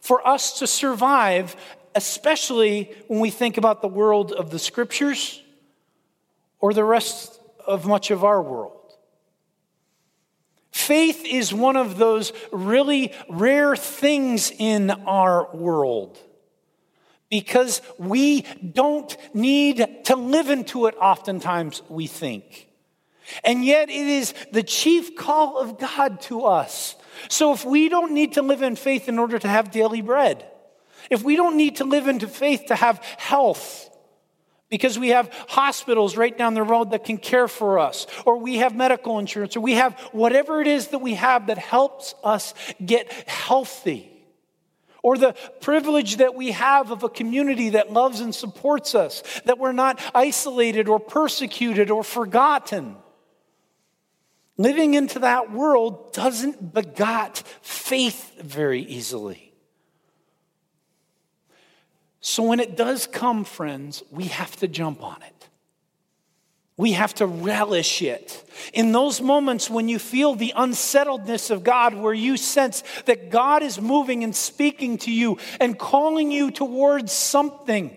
for 0.01 0.27
us 0.29 0.59
to 0.59 0.67
survive, 0.67 1.57
especially 1.95 2.93
when 3.07 3.21
we 3.21 3.31
think 3.31 3.57
about 3.57 3.81
the 3.81 3.89
world 3.89 4.33
of 4.33 4.51
the 4.51 4.59
scriptures 4.59 5.43
or 6.61 6.75
the 6.75 6.85
rest 6.85 7.41
of 7.67 7.87
much 7.87 8.11
of 8.11 8.25
our 8.25 8.43
world. 8.43 8.82
Faith 10.83 11.25
is 11.25 11.55
one 11.55 11.77
of 11.77 11.97
those 11.97 12.33
really 12.51 13.13
rare 13.29 13.77
things 13.77 14.51
in 14.59 14.91
our 14.91 15.49
world 15.55 16.19
because 17.31 17.81
we 17.99 18.43
don't 18.43 19.17
need 19.33 19.87
to 20.07 20.17
live 20.17 20.51
into 20.51 20.87
it 20.87 20.97
oftentimes, 21.01 21.83
we 21.89 22.09
think. 22.09 22.69
And 23.45 23.65
yet, 23.65 23.91
it 23.91 24.09
is 24.09 24.35
the 24.51 24.65
chief 24.65 25.15
call 25.15 25.57
of 25.57 25.79
God 25.79 26.21
to 26.23 26.47
us. 26.47 26.97
So, 27.29 27.53
if 27.53 27.65
we 27.65 27.89
don't 27.89 28.13
need 28.13 28.33
to 28.33 28.43
live 28.43 28.63
in 28.63 28.75
faith 28.75 29.09
in 29.09 29.21
order 29.21 29.39
to 29.39 29.49
have 29.49 29.71
daily 29.71 30.03
bread, 30.03 30.45
if 31.11 31.23
we 31.23 31.37
don't 31.37 31.57
need 31.57 31.77
to 31.77 31.85
live 31.85 32.09
into 32.09 32.27
faith 32.27 32.65
to 32.67 32.75
have 32.75 32.99
health, 33.19 33.89
because 34.73 34.99
we 34.99 35.11
have 35.11 35.31
hospitals 35.49 36.17
right 36.17 36.37
down 36.37 36.55
the 36.55 36.63
road 36.63 36.93
that 36.93 37.05
can 37.05 37.19
care 37.19 37.47
for 37.47 37.79
us, 37.79 38.07
or 38.25 38.39
we 38.39 38.57
have 38.57 38.75
medical 38.75 39.19
insurance, 39.19 39.55
or 39.55 39.61
we 39.61 39.75
have 39.75 39.93
whatever 40.13 40.63
it 40.63 40.67
is 40.67 40.89
that 40.89 41.01
we 41.01 41.13
have 41.13 41.49
that 41.49 41.59
helps 41.59 42.15
us 42.25 42.55
get 42.83 43.13
healthy, 43.29 44.11
or 45.03 45.19
the 45.19 45.35
privilege 45.61 46.17
that 46.17 46.35
we 46.35 46.53
have 46.53 46.91
of 46.91 47.03
a 47.03 47.11
community 47.11 47.69
that 47.69 47.93
loves 47.93 48.21
and 48.21 48.35
supports 48.35 48.95
us, 48.95 49.23
that 49.45 49.59
we're 49.59 49.73
not 49.73 50.01
isolated 50.15 50.89
or 50.89 50.99
persecuted 50.99 51.91
or 51.91 52.03
forgotten. 52.03 52.97
Living 54.57 54.95
into 54.95 55.19
that 55.19 55.53
world 55.53 56.15
doesn't 56.15 56.73
begot 56.73 57.43
faith 57.61 58.41
very 58.41 58.81
easily. 58.81 59.52
So 62.23 62.45
when 62.45 62.61
it 62.61 62.77
does 62.77 63.09
come, 63.09 63.45
friends, 63.45 64.03
we 64.11 64.27
have 64.27 64.55
to 64.57 64.69
jump 64.69 65.03
on 65.03 65.21
it. 65.23 65.49
We 66.77 66.93
have 66.93 67.13
to 67.17 67.27
relish 67.27 68.01
it. 68.01 68.49
In 68.73 68.93
those 68.93 69.21
moments 69.21 69.69
when 69.69 69.89
you 69.89 69.99
feel 69.99 70.35
the 70.35 70.55
unsettledness 70.57 71.51
of 71.51 71.65
God, 71.65 71.95
where 71.95 72.15
you 72.15 72.37
sense 72.37 72.85
that 73.07 73.31
God 73.31 73.63
is 73.63 73.81
moving 73.81 74.25
and 74.25 74.35
speaking 74.35 74.99
to 74.99 75.11
you 75.11 75.37
and 75.61 75.79
calling 75.79 76.31
you 76.31 76.51
towards 76.53 77.13
something, 77.13 77.97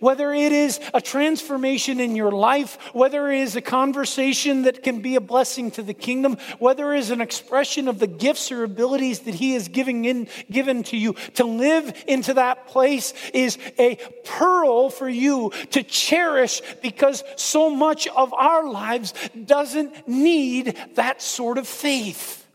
whether 0.00 0.32
it 0.32 0.52
is 0.52 0.80
a 0.92 1.00
transformation 1.00 2.00
in 2.00 2.16
your 2.16 2.30
life, 2.30 2.78
whether 2.92 3.30
it 3.30 3.40
is 3.40 3.56
a 3.56 3.60
conversation 3.60 4.62
that 4.62 4.82
can 4.82 5.00
be 5.00 5.16
a 5.16 5.20
blessing 5.20 5.70
to 5.72 5.82
the 5.82 5.94
kingdom, 5.94 6.36
whether 6.58 6.94
it 6.94 7.00
is 7.00 7.10
an 7.10 7.20
expression 7.20 7.88
of 7.88 7.98
the 7.98 8.06
gifts 8.06 8.50
or 8.50 8.64
abilities 8.64 9.20
that 9.20 9.34
He 9.34 9.54
is 9.54 9.68
giving 9.68 10.04
in, 10.04 10.28
given 10.50 10.82
to 10.84 10.96
you, 10.96 11.14
to 11.34 11.44
live 11.44 12.04
into 12.06 12.34
that 12.34 12.66
place 12.66 13.14
is 13.32 13.58
a 13.78 13.96
pearl 14.24 14.90
for 14.90 15.08
you 15.08 15.50
to 15.70 15.82
cherish 15.82 16.62
because 16.82 17.22
so 17.36 17.70
much 17.70 18.06
of 18.08 18.32
our 18.34 18.68
lives 18.68 19.14
doesn't 19.44 20.08
need 20.08 20.76
that 20.94 21.22
sort 21.22 21.58
of 21.58 21.66
faith. 21.66 22.46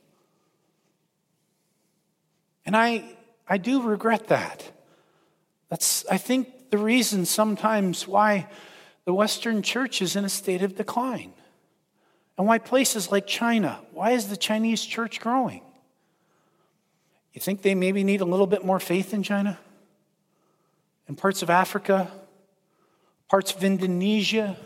And 2.66 2.76
I, 2.78 3.04
I 3.48 3.58
do 3.58 3.82
regret 3.82 4.28
that. 4.28 4.64
That's, 5.70 6.06
I 6.06 6.18
think, 6.18 6.50
the 6.70 6.78
reason 6.78 7.26
sometimes 7.26 8.08
why 8.08 8.48
the 9.06 9.14
Western 9.14 9.62
church 9.62 10.02
is 10.02 10.16
in 10.16 10.26
a 10.26 10.30
state 10.30 10.62
of 10.62 10.76
decline. 10.76 11.34
And 12.38 12.48
why 12.48 12.58
places 12.58 13.12
like 13.12 13.28
China, 13.28 13.80
why 13.92 14.12
is 14.12 14.28
the 14.28 14.38
Chinese 14.38 14.86
church 14.86 15.20
growing? 15.20 15.62
You 17.34 17.42
think 17.42 17.62
they 17.62 17.76
maybe 17.76 18.04
need 18.04 18.22
a 18.22 18.26
little 18.26 18.48
bit 18.48 18.64
more 18.66 18.80
faith 18.80 19.14
in 19.14 19.24
China? 19.24 19.60
In 21.08 21.16
parts 21.16 21.42
of 21.42 21.50
Africa, 21.50 22.12
parts 23.28 23.54
of 23.54 23.64
Indonesia, 23.64 24.58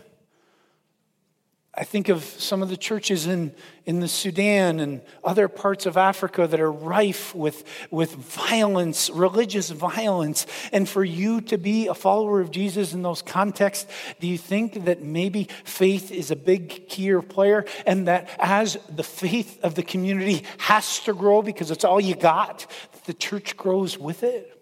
I 1.75 1.85
think 1.85 2.07
of 2.07 2.23
some 2.23 2.61
of 2.61 2.69
the 2.69 2.77
churches 2.77 3.25
in, 3.25 3.51
in 3.85 3.99
the 3.99 4.07
Sudan 4.07 4.79
and 4.79 5.01
other 5.23 5.47
parts 5.47 5.87
of 5.87 5.97
Africa 5.97 6.45
that 6.45 6.59
are 6.59 6.71
rife 6.71 7.33
with, 7.33 7.63
with 7.89 8.11
violence, 8.13 9.09
religious 9.09 9.71
violence. 9.71 10.45
And 10.71 10.87
for 10.87 11.03
you 11.03 11.41
to 11.41 11.57
be 11.57 11.87
a 11.87 11.95
follower 11.95 12.41
of 12.41 12.51
Jesus 12.51 12.93
in 12.93 13.01
those 13.01 13.23
contexts, 13.23 13.91
do 14.19 14.27
you 14.27 14.37
think 14.37 14.85
that 14.85 15.01
maybe 15.01 15.49
faith 15.63 16.11
is 16.11 16.29
a 16.29 16.35
big 16.35 16.87
key 16.89 17.11
or 17.11 17.23
player 17.23 17.65
and 17.87 18.07
that 18.07 18.29
as 18.37 18.77
the 18.87 19.03
faith 19.03 19.59
of 19.63 19.73
the 19.73 19.83
community 19.83 20.45
has 20.59 20.99
to 20.99 21.13
grow 21.13 21.41
because 21.41 21.71
it's 21.71 21.83
all 21.83 21.99
you 21.99 22.15
got, 22.15 22.67
the 23.05 23.15
church 23.15 23.57
grows 23.57 23.97
with 23.97 24.21
it? 24.21 24.55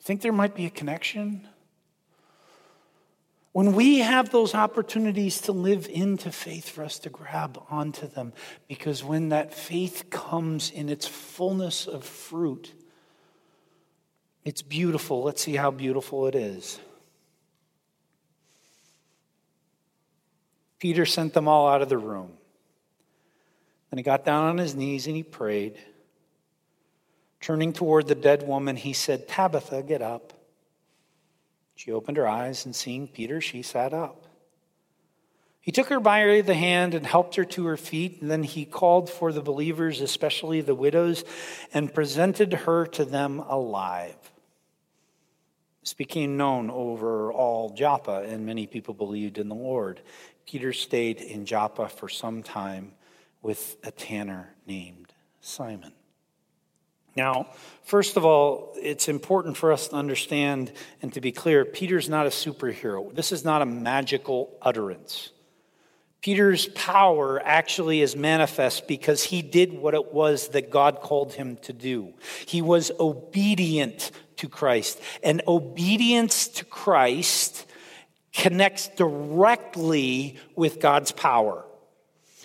Think 0.00 0.20
there 0.20 0.32
might 0.32 0.56
be 0.56 0.66
a 0.66 0.70
connection? 0.70 1.46
When 3.52 3.74
we 3.74 3.98
have 3.98 4.30
those 4.30 4.54
opportunities 4.54 5.42
to 5.42 5.52
live 5.52 5.86
into 5.86 6.32
faith, 6.32 6.70
for 6.70 6.82
us 6.82 6.98
to 7.00 7.10
grab 7.10 7.62
onto 7.68 8.06
them, 8.06 8.32
because 8.66 9.04
when 9.04 9.28
that 9.28 9.52
faith 9.52 10.08
comes 10.08 10.70
in 10.70 10.88
its 10.88 11.06
fullness 11.06 11.86
of 11.86 12.02
fruit, 12.02 12.72
it's 14.44 14.62
beautiful. 14.62 15.22
Let's 15.22 15.42
see 15.42 15.54
how 15.54 15.70
beautiful 15.70 16.26
it 16.26 16.34
is. 16.34 16.80
Peter 20.78 21.04
sent 21.04 21.34
them 21.34 21.46
all 21.46 21.68
out 21.68 21.82
of 21.82 21.90
the 21.90 21.98
room. 21.98 22.32
Then 23.90 23.98
he 23.98 24.02
got 24.02 24.24
down 24.24 24.44
on 24.44 24.58
his 24.58 24.74
knees 24.74 25.06
and 25.06 25.14
he 25.14 25.22
prayed. 25.22 25.78
Turning 27.40 27.72
toward 27.72 28.08
the 28.08 28.14
dead 28.14 28.48
woman, 28.48 28.76
he 28.76 28.94
said, 28.94 29.28
Tabitha, 29.28 29.82
get 29.82 30.00
up. 30.00 30.32
She 31.74 31.92
opened 31.92 32.16
her 32.16 32.28
eyes, 32.28 32.64
and 32.64 32.74
seeing 32.74 33.08
Peter, 33.08 33.40
she 33.40 33.62
sat 33.62 33.92
up. 33.92 34.26
He 35.60 35.70
took 35.70 35.88
her 35.88 36.00
by 36.00 36.40
the 36.40 36.54
hand 36.54 36.92
and 36.92 37.06
helped 37.06 37.36
her 37.36 37.44
to 37.44 37.66
her 37.66 37.76
feet. 37.76 38.20
And 38.20 38.30
then 38.30 38.42
he 38.42 38.64
called 38.64 39.08
for 39.08 39.32
the 39.32 39.40
believers, 39.40 40.00
especially 40.00 40.60
the 40.60 40.74
widows, 40.74 41.24
and 41.72 41.94
presented 41.94 42.52
her 42.52 42.84
to 42.86 43.04
them 43.04 43.38
alive. 43.38 44.16
This 45.80 45.94
became 45.94 46.36
known 46.36 46.68
over 46.68 47.32
all 47.32 47.70
Joppa, 47.70 48.24
and 48.28 48.44
many 48.44 48.66
people 48.66 48.92
believed 48.92 49.38
in 49.38 49.48
the 49.48 49.54
Lord. 49.54 50.00
Peter 50.46 50.72
stayed 50.72 51.20
in 51.20 51.46
Joppa 51.46 51.88
for 51.88 52.08
some 52.08 52.42
time 52.42 52.92
with 53.40 53.76
a 53.84 53.92
tanner 53.92 54.54
named 54.66 55.12
Simon. 55.40 55.92
Now, 57.14 57.48
first 57.82 58.16
of 58.16 58.24
all, 58.24 58.72
it's 58.76 59.08
important 59.08 59.56
for 59.56 59.72
us 59.72 59.88
to 59.88 59.96
understand 59.96 60.72
and 61.02 61.12
to 61.12 61.20
be 61.20 61.32
clear 61.32 61.64
Peter's 61.64 62.08
not 62.08 62.26
a 62.26 62.30
superhero. 62.30 63.14
This 63.14 63.32
is 63.32 63.44
not 63.44 63.62
a 63.62 63.66
magical 63.66 64.56
utterance. 64.62 65.30
Peter's 66.22 66.66
power 66.68 67.42
actually 67.44 68.00
is 68.00 68.14
manifest 68.14 68.86
because 68.86 69.24
he 69.24 69.42
did 69.42 69.72
what 69.72 69.92
it 69.92 70.12
was 70.12 70.48
that 70.48 70.70
God 70.70 71.00
called 71.00 71.32
him 71.32 71.56
to 71.62 71.72
do. 71.72 72.14
He 72.46 72.62
was 72.62 72.92
obedient 73.00 74.12
to 74.36 74.48
Christ. 74.48 75.00
And 75.22 75.42
obedience 75.48 76.46
to 76.48 76.64
Christ 76.64 77.66
connects 78.32 78.88
directly 78.88 80.38
with 80.54 80.80
God's 80.80 81.10
power. 81.10 81.64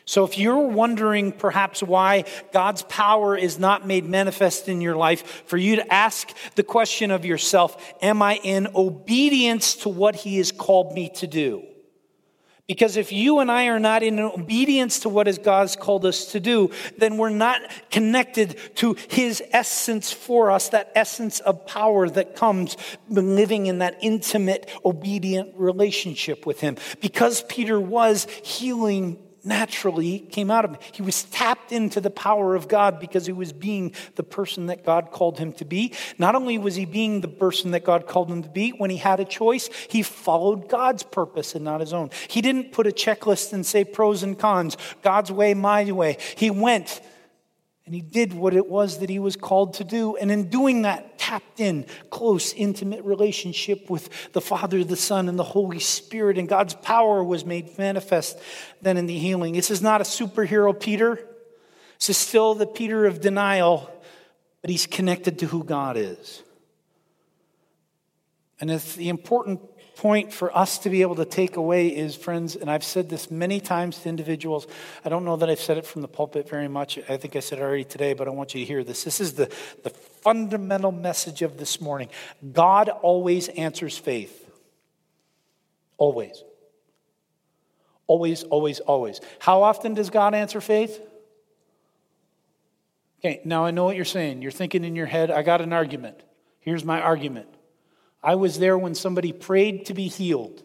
So, 0.07 0.23
if 0.23 0.37
you're 0.37 0.69
wondering 0.69 1.33
perhaps 1.33 1.83
why 1.83 2.23
God's 2.53 2.81
power 2.83 3.35
is 3.37 3.59
not 3.59 3.85
made 3.85 4.05
manifest 4.05 4.69
in 4.69 4.79
your 4.79 4.95
life, 4.95 5.43
for 5.45 5.57
you 5.57 5.75
to 5.75 5.93
ask 5.93 6.33
the 6.55 6.63
question 6.63 7.11
of 7.11 7.25
yourself 7.25 7.93
Am 8.01 8.21
I 8.21 8.37
in 8.37 8.69
obedience 8.73 9.75
to 9.75 9.89
what 9.89 10.15
He 10.15 10.37
has 10.37 10.53
called 10.53 10.93
me 10.93 11.09
to 11.15 11.27
do? 11.27 11.61
Because 12.67 12.95
if 12.95 13.11
you 13.11 13.39
and 13.39 13.51
I 13.51 13.67
are 13.67 13.79
not 13.79 14.01
in 14.01 14.17
obedience 14.19 14.99
to 15.01 15.09
what 15.09 15.43
God's 15.43 15.75
called 15.75 16.05
us 16.05 16.31
to 16.31 16.39
do, 16.39 16.71
then 16.97 17.17
we're 17.17 17.29
not 17.29 17.61
connected 17.91 18.57
to 18.75 18.95
His 19.09 19.43
essence 19.51 20.13
for 20.13 20.51
us, 20.51 20.69
that 20.69 20.89
essence 20.95 21.41
of 21.41 21.67
power 21.67 22.09
that 22.09 22.37
comes 22.37 22.77
living 23.09 23.65
in 23.65 23.79
that 23.79 23.97
intimate, 24.01 24.69
obedient 24.85 25.53
relationship 25.57 26.45
with 26.45 26.61
Him. 26.61 26.77
Because 27.01 27.43
Peter 27.43 27.77
was 27.77 28.25
healing 28.41 29.17
naturally 29.43 30.19
came 30.19 30.51
out 30.51 30.65
of 30.65 30.71
him. 30.71 30.79
He 30.91 31.01
was 31.01 31.23
tapped 31.23 31.71
into 31.71 32.01
the 32.01 32.09
power 32.09 32.55
of 32.55 32.67
God 32.67 32.99
because 32.99 33.25
he 33.25 33.33
was 33.33 33.53
being 33.53 33.93
the 34.15 34.23
person 34.23 34.67
that 34.67 34.85
God 34.85 35.11
called 35.11 35.39
him 35.39 35.53
to 35.53 35.65
be. 35.65 35.93
Not 36.17 36.35
only 36.35 36.57
was 36.57 36.75
he 36.75 36.85
being 36.85 37.21
the 37.21 37.27
person 37.27 37.71
that 37.71 37.83
God 37.83 38.07
called 38.07 38.29
him 38.29 38.43
to 38.43 38.49
be, 38.49 38.71
when 38.71 38.89
he 38.89 38.97
had 38.97 39.19
a 39.19 39.25
choice, 39.25 39.69
he 39.89 40.03
followed 40.03 40.69
God's 40.69 41.03
purpose 41.03 41.55
and 41.55 41.63
not 41.63 41.79
his 41.79 41.93
own. 41.93 42.09
He 42.27 42.41
didn't 42.41 42.71
put 42.71 42.87
a 42.87 42.91
checklist 42.91 43.53
and 43.53 43.65
say 43.65 43.83
pros 43.83 44.23
and 44.23 44.37
cons, 44.37 44.77
God's 45.01 45.31
way, 45.31 45.53
my 45.53 45.91
way. 45.91 46.17
He 46.35 46.49
went 46.49 47.01
and 47.87 47.95
he 47.95 48.01
did 48.01 48.33
what 48.33 48.53
it 48.53 48.67
was 48.67 48.99
that 48.99 49.09
he 49.09 49.17
was 49.17 49.37
called 49.37 49.75
to 49.75 49.85
do. 49.85 50.17
And 50.17 50.29
in 50.29 50.49
doing 50.49 50.81
that, 50.81 51.17
tapped 51.17 51.61
in 51.61 51.85
close, 52.09 52.51
intimate 52.51 53.01
relationship 53.05 53.89
with 53.89 54.33
the 54.33 54.41
Father, 54.41 54.83
the 54.83 54.97
Son, 54.97 55.29
and 55.29 55.39
the 55.39 55.45
Holy 55.45 55.79
Spirit. 55.79 56.37
And 56.37 56.49
God's 56.49 56.73
power 56.73 57.23
was 57.23 57.45
made 57.45 57.77
manifest 57.77 58.37
then 58.81 58.97
in 58.97 59.05
the 59.05 59.17
healing. 59.17 59.53
This 59.53 59.71
is 59.71 59.81
not 59.81 60.01
a 60.01 60.03
superhero 60.03 60.77
Peter. 60.77 61.15
This 61.97 62.09
is 62.09 62.17
still 62.17 62.55
the 62.55 62.67
Peter 62.67 63.05
of 63.05 63.21
denial, 63.21 63.89
but 64.61 64.69
he's 64.69 64.85
connected 64.85 65.39
to 65.39 65.45
who 65.45 65.63
God 65.63 65.95
is. 65.95 66.43
And 68.59 68.69
it's 68.69 68.95
the 68.95 69.07
important 69.07 69.61
point 69.97 70.31
for 70.31 70.55
us 70.55 70.77
to 70.79 70.89
be 70.89 71.01
able 71.01 71.15
to 71.15 71.25
take 71.25 71.57
away 71.57 71.87
is, 71.87 72.15
friends, 72.15 72.55
and 72.55 72.69
I've 72.69 72.83
said 72.83 73.09
this 73.09 73.31
many 73.31 73.59
times 73.59 73.99
to 73.99 74.09
individuals. 74.09 74.67
I 75.03 75.09
don't 75.09 75.25
know 75.25 75.35
that 75.35 75.49
I've 75.49 75.59
said 75.59 75.77
it 75.77 75.85
from 75.85 76.03
the 76.03 76.07
pulpit 76.07 76.47
very 76.47 76.67
much. 76.67 76.99
I 77.09 77.17
think 77.17 77.35
I 77.35 77.39
said 77.39 77.59
it 77.59 77.63
already 77.63 77.83
today, 77.83 78.13
but 78.13 78.27
I 78.27 78.31
want 78.31 78.53
you 78.53 78.61
to 78.61 78.65
hear 78.65 78.83
this. 78.83 79.03
This 79.03 79.19
is 79.19 79.33
the, 79.33 79.51
the 79.83 79.89
fundamental 79.89 80.91
message 80.91 81.41
of 81.41 81.57
this 81.57 81.81
morning 81.81 82.09
God 82.53 82.89
always 82.89 83.49
answers 83.49 83.97
faith. 83.97 84.49
Always. 85.97 86.43
Always, 88.05 88.43
always, 88.43 88.79
always. 88.79 89.19
How 89.39 89.63
often 89.63 89.95
does 89.95 90.09
God 90.09 90.35
answer 90.35 90.61
faith? 90.61 91.01
Okay, 93.19 93.41
now 93.43 93.65
I 93.65 93.71
know 93.71 93.83
what 93.83 93.95
you're 93.95 94.05
saying. 94.05 94.43
You're 94.43 94.51
thinking 94.51 94.83
in 94.83 94.95
your 94.95 95.07
head, 95.07 95.31
I 95.31 95.41
got 95.41 95.59
an 95.59 95.73
argument. 95.73 96.21
Here's 96.59 96.85
my 96.85 97.01
argument. 97.01 97.56
I 98.23 98.35
was 98.35 98.59
there 98.59 98.77
when 98.77 98.95
somebody 98.95 99.31
prayed 99.31 99.85
to 99.87 99.93
be 99.93 100.07
healed. 100.07 100.63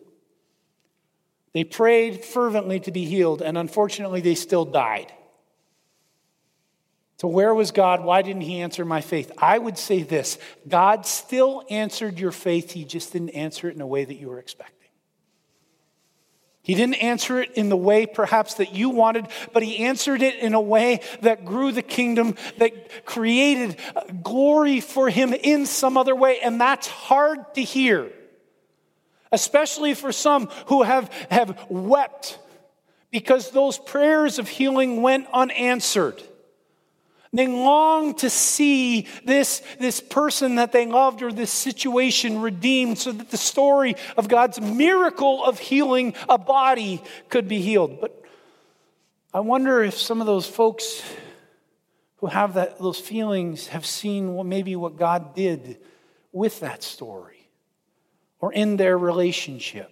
They 1.53 1.65
prayed 1.65 2.25
fervently 2.25 2.81
to 2.81 2.91
be 2.91 3.05
healed, 3.05 3.43
and 3.43 3.59
unfortunately, 3.59 4.21
they 4.21 4.35
still 4.35 4.65
died. 4.65 5.13
So, 7.19 7.29
where 7.29 7.55
was 7.55 7.71
God? 7.71 8.03
Why 8.03 8.23
didn't 8.23 8.43
He 8.43 8.63
answer 8.63 8.85
my 8.85 9.01
faith? 9.01 9.31
I 9.39 9.59
would 9.59 9.79
say 9.79 10.03
this 10.03 10.39
God 10.67 11.07
still 11.07 11.63
answered 11.71 12.19
your 12.19 12.33
faith, 12.33 12.73
He 12.73 12.85
just 12.85 13.13
didn't 13.13 13.31
answer 13.31 13.69
it 13.69 13.75
in 13.75 13.81
a 13.81 13.87
way 13.87 14.05
that 14.05 14.15
you 14.15 14.29
were 14.29 14.39
expecting. 14.39 14.82
He 16.63 16.75
didn't 16.75 16.95
answer 16.95 17.41
it 17.41 17.53
in 17.55 17.69
the 17.69 17.77
way 17.77 18.07
perhaps 18.07 18.55
that 18.55 18.73
you 18.73 18.89
wanted, 18.91 19.27
but 19.53 19.65
he 19.65 19.79
answered 19.79 20.23
it 20.23 20.37
in 20.37 20.55
a 20.55 20.61
way 20.61 21.01
that 21.21 21.45
grew 21.45 21.73
the 21.73 21.83
kingdom, 21.83 22.37
that 22.59 23.05
created 23.05 23.77
glory 24.23 24.81
for 24.81 25.11
him 25.11 25.35
in 25.35 25.67
some 25.67 25.97
other 25.97 26.15
way. 26.15 26.39
And 26.41 26.61
that's 26.61 26.87
hard 26.87 27.55
to 27.55 27.63
hear, 27.63 28.13
especially 29.33 29.95
for 29.95 30.13
some 30.13 30.47
who 30.67 30.85
have, 30.85 31.13
have 31.31 31.67
wept 31.69 32.39
because 33.11 33.51
those 33.51 33.77
prayers 33.77 34.39
of 34.39 34.49
healing 34.49 35.03
went 35.03 35.27
unanswered. 35.33 36.23
They 37.35 37.47
long 37.47 38.15
to 38.17 38.29
see 38.29 39.07
this, 39.25 39.63
this 39.79 40.01
person 40.01 40.57
that 40.57 40.73
they 40.73 40.85
loved 40.85 41.23
or 41.23 41.33
this 41.33 41.51
situation 41.51 42.43
redeemed 42.43 42.99
so 42.99 43.11
that 43.13 43.31
the 43.31 43.39
story 43.39 43.97
of 44.19 44.29
God's 44.29 44.61
miracle 44.61 45.43
of 45.43 45.59
healing 45.59 46.15
a 46.29 46.37
body 46.37 47.03
could 47.31 47.49
be 47.49 47.63
healed. 47.63 48.01
But 48.03 48.23
I 49.33 49.41
wonder 49.41 49.83
if 49.83 49.95
some 49.95 50.21
of 50.21 50.27
those 50.27 50.47
folks 50.47 51.03
who 52.17 52.27
have 52.27 52.55
that, 52.55 52.79
those 52.79 53.01
feelings 53.01 53.69
have 53.69 53.87
seen 53.87 54.35
what, 54.35 54.47
maybe 54.47 54.77
what 54.77 54.97
God 54.97 55.35
did 55.35 55.79
with 56.33 56.61
that 56.61 56.83
story 56.83 57.49
or 58.41 58.53
in 58.53 58.77
their 58.77 58.99
relationship 58.99 59.92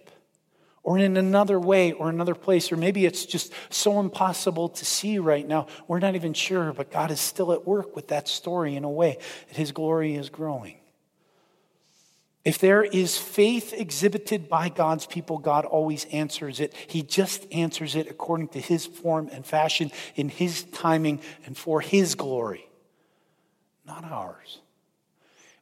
or 0.83 0.97
in 0.97 1.17
another 1.17 1.59
way 1.59 1.91
or 1.91 2.09
another 2.09 2.33
place, 2.33 2.71
or 2.71 2.77
maybe 2.77 3.05
it's 3.05 3.25
just 3.25 3.53
so 3.69 3.99
impossible 3.99 4.69
to 4.69 4.85
see 4.85 5.19
right 5.19 5.47
now. 5.47 5.67
We're 5.87 5.99
not 5.99 6.15
even 6.15 6.33
sure, 6.33 6.73
but 6.73 6.91
God 6.91 7.11
is 7.11 7.19
still 7.19 7.51
at 7.53 7.67
work 7.67 7.95
with 7.95 8.07
that 8.07 8.27
story 8.27 8.75
in 8.75 8.83
a 8.83 8.89
way 8.89 9.17
that 9.47 9.57
His 9.57 9.71
glory 9.71 10.15
is 10.15 10.29
growing. 10.29 10.77
If 12.43 12.57
there 12.57 12.83
is 12.83 13.15
faith 13.15 13.71
exhibited 13.73 14.49
by 14.49 14.69
God's 14.69 15.05
people, 15.05 15.37
God 15.37 15.65
always 15.65 16.05
answers 16.05 16.59
it. 16.59 16.73
He 16.87 17.03
just 17.03 17.45
answers 17.51 17.95
it 17.95 18.09
according 18.09 18.47
to 18.49 18.59
His 18.59 18.87
form 18.87 19.29
and 19.31 19.45
fashion, 19.45 19.91
in 20.15 20.29
His 20.29 20.63
timing, 20.63 21.21
and 21.45 21.55
for 21.55 21.81
His 21.81 22.15
glory, 22.15 22.67
not 23.85 24.03
ours. 24.03 24.61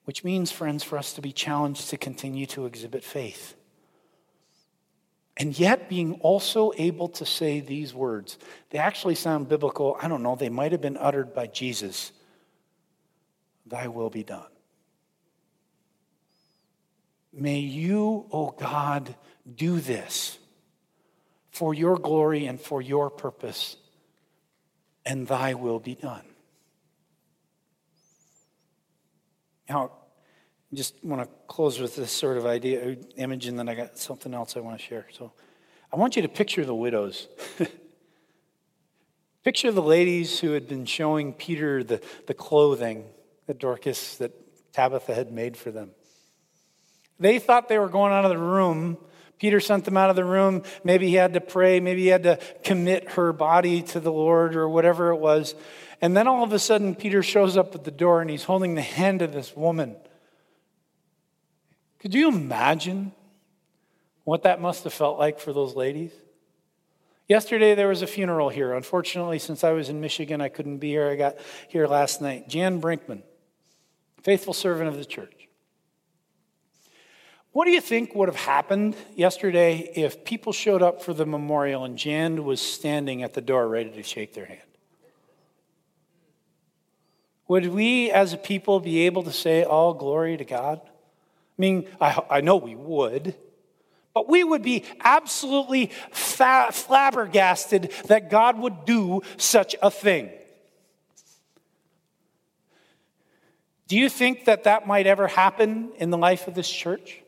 Which 0.05 0.23
means, 0.23 0.49
friends, 0.49 0.82
for 0.82 0.97
us 0.97 1.12
to 1.13 1.21
be 1.21 1.34
challenged 1.34 1.89
to 1.89 1.97
continue 1.97 2.45
to 2.47 2.65
exhibit 2.65 3.03
faith 3.03 3.55
and 5.39 5.58
yet 5.58 5.88
being 5.88 6.15
also 6.15 6.73
able 6.78 7.08
to 7.08 7.25
say 7.25 7.62
these 7.62 7.93
words. 7.93 8.38
They 8.69 8.78
actually 8.78 9.15
sound 9.15 9.47
biblical. 9.47 9.97
I 10.02 10.10
don't 10.10 10.21
know, 10.21 10.36
they 10.36 10.49
might 10.49 10.73
have 10.73 10.82
been 10.82 10.97
uttered 10.97 11.34
by 11.34 11.47
Jesus 11.47 12.12
Thy 13.65 13.88
will 13.88 14.10
be 14.10 14.23
done. 14.23 14.47
May 17.32 17.60
you, 17.60 18.25
O 18.32 18.47
oh 18.47 18.56
God, 18.58 19.15
do 19.56 19.80
this 19.80 20.39
for 21.52 21.75
your 21.75 21.97
glory 21.97 22.47
and 22.47 22.60
for 22.60 22.82
your 22.82 23.12
purpose, 23.12 23.78
and 25.06 25.28
thy 25.28 25.54
will 25.54 25.80
be 25.80 25.93
done. 25.93 26.23
Now, 29.69 29.91
just 30.73 31.03
want 31.03 31.21
to 31.23 31.29
close 31.47 31.79
with 31.79 31.95
this 31.95 32.12
sort 32.12 32.38
of 32.38 32.45
idea, 32.45 32.95
image, 33.15 33.47
and 33.47 33.58
then 33.58 33.67
I 33.67 33.75
got 33.75 33.97
something 33.97 34.34
else 34.34 34.55
I 34.55 34.60
want 34.60 34.79
to 34.79 34.86
share. 34.86 35.08
So 35.12 35.32
I 35.91 35.95
want 35.95 36.15
you 36.15 36.21
to 36.21 36.27
picture 36.27 36.63
the 36.63 36.75
widows. 36.75 37.27
picture 39.43 39.71
the 39.71 39.82
ladies 39.82 40.39
who 40.39 40.51
had 40.51 40.67
been 40.67 40.86
showing 40.86 41.34
Peter 41.34 41.84
the, 41.84 42.01
the 42.27 42.36
clothing 42.36 43.05
that 43.47 43.58
Dorcas, 43.58 44.17
that 44.17 44.32
Tabitha 44.73 45.15
had 45.15 45.32
made 45.32 45.58
for 45.58 45.71
them. 45.71 45.91
They 47.19 47.39
thought 47.39 47.67
they 47.67 47.79
were 47.79 47.89
going 47.89 48.13
out 48.13 48.25
of 48.25 48.29
the 48.29 48.38
room. 48.38 48.97
Peter 49.39 49.60
sent 49.60 49.86
them 49.86 49.97
out 49.97 50.12
of 50.12 50.15
the 50.15 50.25
room. 50.25 50.62
Maybe 50.84 51.08
he 51.08 51.15
had 51.15 51.34
to 51.34 51.41
pray. 51.41 51.79
Maybe 51.79 52.03
he 52.03 52.08
had 52.10 52.23
to 52.23 52.39
commit 52.63 53.12
her 53.12 53.34
body 53.34 53.82
to 53.84 53.99
the 53.99 54.12
Lord 54.12 54.55
or 54.55 54.69
whatever 54.69 55.10
it 55.10 55.17
was. 55.17 55.55
And 55.99 56.15
then 56.15 56.27
all 56.27 56.43
of 56.43 56.53
a 56.53 56.60
sudden, 56.60 56.93
Peter 56.93 57.23
shows 57.23 57.58
up 57.58 57.73
at 57.73 57.86
the 57.86 57.91
door 57.91 58.21
and 58.21 58.29
he's 58.29 58.43
holding 58.43 58.75
the 58.75 58.82
hand 58.82 59.23
of 59.23 59.34
this 59.34 59.55
woman 59.55 59.95
could 62.00 62.14
you 62.14 62.30
imagine 62.30 63.12
what 64.24 64.44
that 64.44 64.62
must 64.62 64.84
have 64.86 64.94
felt 64.94 65.20
like 65.20 65.40
for 65.40 65.54
those 65.54 65.76
ladies? 65.76 66.12
Yesterday, 67.28 67.76
there 67.76 67.88
was 67.88 68.02
a 68.02 68.08
funeral 68.08 68.50
here. 68.50 68.74
Unfortunately, 68.74 69.38
since 69.38 69.64
I 69.64 69.72
was 69.72 69.90
in 69.90 70.02
Michigan, 70.02 70.42
I 70.42 70.50
couldn't 70.50 70.80
be 70.80 70.90
here. 70.90 71.10
I 71.10 71.16
got 71.16 71.38
here 71.68 71.86
last 71.86 72.22
night. 72.22 72.50
Jan 72.50 72.82
Brinkman, 72.82 73.22
faithful 74.24 74.54
servant 74.54 74.90
of 74.90 74.98
the 74.98 75.06
church. 75.06 75.48
What 77.52 77.66
do 77.66 77.72
you 77.72 77.82
think 77.82 78.16
would 78.16 78.30
have 78.30 78.36
happened 78.36 78.96
yesterday 79.16 79.92
if 79.96 80.24
people 80.24 80.54
showed 80.54 80.82
up 80.82 81.04
for 81.04 81.14
the 81.14 81.26
memorial 81.26 81.84
and 81.84 81.98
Jan 81.98 82.44
was 82.44 82.62
standing 82.62 83.22
at 83.22 83.34
the 83.34 83.42
door 83.42 83.68
ready 83.68 83.92
to 83.92 84.04
shake 84.04 84.34
their 84.34 84.46
hand? 84.46 84.62
Would 87.48 87.68
we 87.68 88.12
as 88.12 88.34
a 88.34 88.38
people 88.38 88.80
be 88.80 89.02
able 89.08 89.24
to 89.24 89.32
say, 89.32 89.64
All 89.64 89.94
glory 89.94 90.38
to 90.38 90.46
God? 90.46 90.82
I 91.60 91.62
mean, 91.62 91.88
I, 92.00 92.22
I 92.30 92.41
know 92.41 92.56
we 92.56 92.76
would, 92.76 93.36
but 94.13 94.30
we 94.30 94.45
would 94.45 94.62
be 94.62 94.86
absolutely 95.04 95.88
fa- 96.12 96.69
flabbergasted 96.72 97.91
that 98.08 98.30
God 98.30 98.58
would 98.60 98.86
do 98.86 99.22
such 99.36 99.76
a 99.82 99.91
thing. 99.91 100.30
Do 103.89 103.98
you 103.98 104.08
think 104.08 104.45
that 104.45 104.63
that 104.63 104.88
might 104.88 105.06
ever 105.06 105.28
happen 105.28 105.91
in 105.98 106.12
the 106.12 106.17
life 106.17 106.48
of 106.48 106.56
this 106.56 106.69
church? 106.69 107.22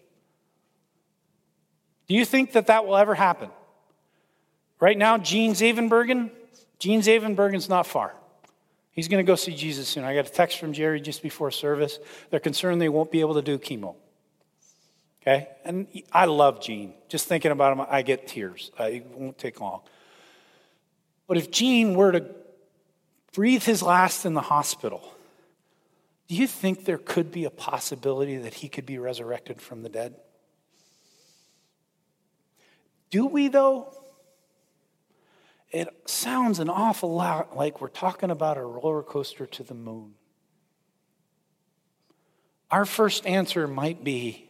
Do 2.08 2.16
you 2.16 2.24
think 2.24 2.54
that 2.54 2.68
that 2.68 2.86
will 2.86 2.96
ever 2.96 3.16
happen? 3.16 3.50
Right 4.80 4.98
now, 4.98 5.18
Gene 5.18 5.54
Zavenbergen, 5.54 6.32
Gene 6.80 7.02
Zavenbergen's 7.02 7.68
not 7.68 7.86
far. 7.86 8.14
He's 8.92 9.08
going 9.08 9.26
to 9.26 9.30
go 9.30 9.36
see 9.36 9.56
Jesus 9.56 9.90
soon. 9.90 10.04
I 10.04 10.16
got 10.16 10.28
a 10.28 10.32
text 10.32 10.58
from 10.58 10.72
Jerry 10.72 11.02
just 11.02 11.22
before 11.22 11.52
service. 11.52 12.00
They're 12.30 12.40
concerned 12.40 12.82
they 12.82 12.90
won't 12.90 13.12
be 13.12 13.20
able 13.20 13.34
to 13.34 13.42
do 13.42 13.58
chemo. 13.58 13.96
Okay? 15.22 15.48
And 15.64 15.88
I 16.12 16.26
love 16.26 16.62
Gene. 16.62 16.94
Just 17.08 17.28
thinking 17.28 17.52
about 17.52 17.78
him, 17.78 17.86
I 17.90 18.02
get 18.02 18.28
tears. 18.28 18.72
Uh, 18.80 18.86
it 18.86 19.06
won't 19.06 19.38
take 19.38 19.60
long. 19.60 19.82
But 21.28 21.38
if 21.38 21.52
Gene 21.52 21.94
were 21.94 22.12
to 22.12 22.26
breathe 23.34 23.64
his 23.64 23.82
last 23.82 24.26
in 24.26 24.34
the 24.34 24.42
hospital, 24.42 25.14
do 26.28 26.36
you 26.36 26.48
think 26.48 26.86
there 26.86 26.98
could 26.98 27.32
be 27.32 27.46
a 27.46 27.50
possibility 27.50 28.38
that 28.38 28.56
he 28.56 28.70
could 28.70 28.86
be 28.86 28.98
resurrected 28.98 29.62
from 29.62 29.84
the 29.84 29.90
dead? 29.90 30.16
Do 33.10 33.26
we, 33.26 33.48
though? 33.50 33.94
It 35.72 35.88
sounds 36.06 36.60
an 36.60 36.70
awful 36.70 37.14
lot 37.14 37.56
like 37.56 37.80
we're 37.80 37.90
talking 37.90 38.32
about 38.32 38.58
a 38.58 38.64
roller 38.64 39.04
coaster 39.04 39.46
to 39.46 39.64
the 39.64 39.74
moon. 39.74 40.16
Our 42.70 42.86
first 42.86 43.26
answer 43.26 43.68
might 43.68 44.04
be 44.04 44.50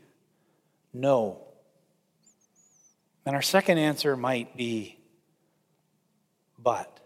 no. 0.94 1.42
And 3.26 3.36
our 3.36 3.42
second 3.42 3.78
answer 3.78 4.16
might 4.18 4.58
be 4.58 4.98
but. 6.58 7.00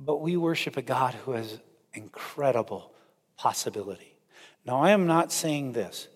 But 0.00 0.20
we 0.20 0.36
worship 0.36 0.76
a 0.76 0.82
God 0.82 1.14
who 1.14 1.32
has 1.32 1.58
incredible 1.92 2.92
possibility. 3.36 4.16
Now, 4.64 4.80
I 4.80 4.90
am 4.90 5.06
not 5.06 5.32
saying 5.32 5.72
this 5.72 6.08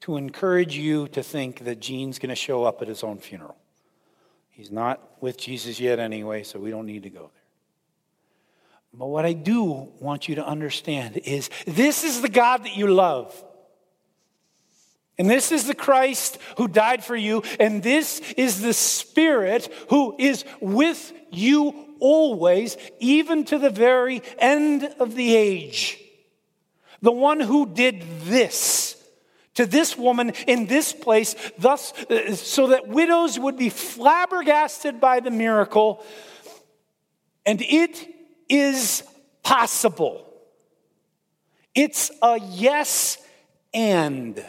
to 0.00 0.16
encourage 0.16 0.76
you 0.76 1.08
to 1.08 1.22
think 1.22 1.64
that 1.64 1.80
Gene's 1.80 2.18
going 2.18 2.30
to 2.30 2.34
show 2.34 2.64
up 2.64 2.80
at 2.80 2.88
his 2.88 3.02
own 3.02 3.18
funeral. 3.18 3.56
He's 4.48 4.70
not 4.70 5.00
with 5.20 5.38
Jesus 5.38 5.78
yet 5.78 5.98
anyway, 5.98 6.42
so 6.42 6.58
we 6.58 6.70
don't 6.70 6.86
need 6.86 7.02
to 7.02 7.10
go 7.10 7.20
there. 7.20 7.42
But 8.92 9.06
what 9.06 9.24
I 9.24 9.32
do 9.32 9.88
want 10.00 10.28
you 10.28 10.34
to 10.36 10.46
understand 10.46 11.18
is 11.18 11.48
this 11.66 12.04
is 12.04 12.22
the 12.22 12.28
God 12.28 12.64
that 12.64 12.76
you 12.76 12.88
love. 12.88 13.44
And 15.20 15.28
this 15.28 15.52
is 15.52 15.66
the 15.66 15.74
Christ 15.74 16.38
who 16.56 16.66
died 16.66 17.04
for 17.04 17.14
you, 17.14 17.42
and 17.60 17.82
this 17.82 18.20
is 18.38 18.62
the 18.62 18.72
Spirit 18.72 19.70
who 19.90 20.16
is 20.18 20.46
with 20.62 21.12
you 21.30 21.74
always, 22.00 22.78
even 23.00 23.44
to 23.44 23.58
the 23.58 23.68
very 23.68 24.22
end 24.38 24.82
of 24.98 25.14
the 25.14 25.36
age. 25.36 25.98
The 27.02 27.12
one 27.12 27.38
who 27.38 27.66
did 27.66 28.02
this 28.22 28.96
to 29.56 29.66
this 29.66 29.94
woman 29.98 30.30
in 30.46 30.64
this 30.64 30.94
place, 30.94 31.36
thus, 31.58 31.92
uh, 32.04 32.34
so 32.34 32.68
that 32.68 32.88
widows 32.88 33.38
would 33.38 33.58
be 33.58 33.68
flabbergasted 33.68 35.02
by 35.02 35.20
the 35.20 35.30
miracle. 35.30 36.02
And 37.44 37.60
it 37.60 38.08
is 38.48 39.02
possible. 39.42 40.26
It's 41.74 42.10
a 42.22 42.40
yes 42.40 43.18
and. 43.74 44.42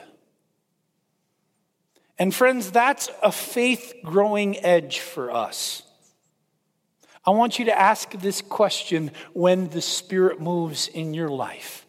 And 2.22 2.36
friends, 2.36 2.70
that's 2.70 3.10
a 3.24 3.32
faith 3.32 3.96
growing 4.04 4.64
edge 4.64 5.00
for 5.00 5.32
us. 5.32 5.82
I 7.26 7.32
want 7.32 7.58
you 7.58 7.66
to 7.66 7.76
ask 7.76 8.12
this 8.12 8.44
question 8.44 9.10
when 9.34 9.70
the 9.70 9.82
Spirit 9.82 10.40
moves 10.40 10.88
in 10.88 11.16
your 11.16 11.30
life 11.30 11.88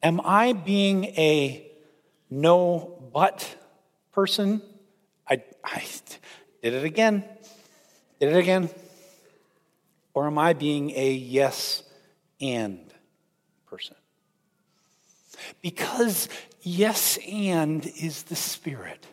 Am 0.00 0.20
I 0.20 0.52
being 0.52 1.06
a 1.06 1.68
no 2.30 3.02
but 3.12 3.52
person? 4.12 4.62
I, 5.28 5.42
I 5.64 5.84
did 6.62 6.74
it 6.74 6.84
again. 6.84 7.24
Did 8.20 8.32
it 8.32 8.38
again. 8.38 8.70
Or 10.14 10.28
am 10.28 10.38
I 10.38 10.52
being 10.52 10.92
a 10.92 11.10
yes 11.10 11.82
and 12.40 12.78
person? 13.66 13.96
Because 15.62 16.28
yes 16.62 17.18
and 17.28 17.84
is 17.84 18.22
the 18.22 18.36
Spirit. 18.36 19.04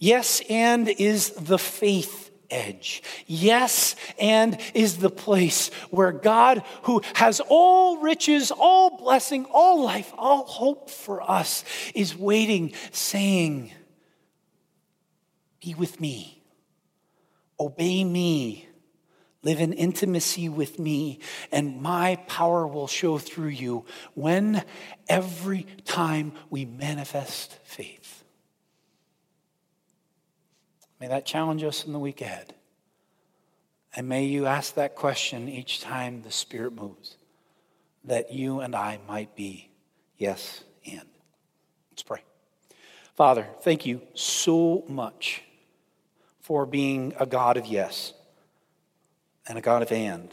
Yes, 0.00 0.40
and 0.48 0.88
is 0.88 1.28
the 1.32 1.58
faith 1.58 2.30
edge. 2.50 3.02
Yes, 3.26 3.94
and 4.18 4.58
is 4.72 4.96
the 4.96 5.10
place 5.10 5.68
where 5.90 6.10
God, 6.10 6.64
who 6.84 7.02
has 7.14 7.40
all 7.48 7.98
riches, 7.98 8.50
all 8.50 8.96
blessing, 8.96 9.44
all 9.52 9.84
life, 9.84 10.10
all 10.16 10.46
hope 10.46 10.88
for 10.88 11.22
us, 11.30 11.64
is 11.94 12.16
waiting, 12.16 12.72
saying, 12.92 13.72
Be 15.62 15.74
with 15.74 16.00
me, 16.00 16.42
obey 17.60 18.02
me. 18.02 18.66
Live 19.42 19.60
in 19.60 19.72
intimacy 19.72 20.50
with 20.50 20.78
me, 20.78 21.18
and 21.50 21.80
my 21.80 22.16
power 22.26 22.66
will 22.66 22.86
show 22.86 23.16
through 23.16 23.48
you 23.48 23.86
when 24.12 24.62
every 25.08 25.66
time 25.86 26.32
we 26.50 26.66
manifest 26.66 27.56
faith. 27.64 28.19
May 31.00 31.08
that 31.08 31.24
challenge 31.24 31.64
us 31.64 31.86
in 31.86 31.92
the 31.92 31.98
week 31.98 32.20
ahead. 32.20 32.54
And 33.96 34.08
may 34.08 34.24
you 34.24 34.46
ask 34.46 34.74
that 34.74 34.94
question 34.94 35.48
each 35.48 35.80
time 35.80 36.22
the 36.22 36.30
Spirit 36.30 36.74
moves, 36.74 37.16
that 38.04 38.32
you 38.32 38.60
and 38.60 38.76
I 38.76 39.00
might 39.08 39.34
be 39.34 39.70
yes 40.18 40.62
and. 40.86 41.08
Let's 41.90 42.02
pray. 42.02 42.22
Father, 43.16 43.46
thank 43.62 43.86
you 43.86 44.02
so 44.14 44.84
much 44.88 45.42
for 46.40 46.66
being 46.66 47.14
a 47.18 47.26
God 47.26 47.56
of 47.56 47.66
yes 47.66 48.12
and 49.48 49.58
a 49.58 49.60
God 49.60 49.82
of 49.82 49.90
and. 49.90 50.30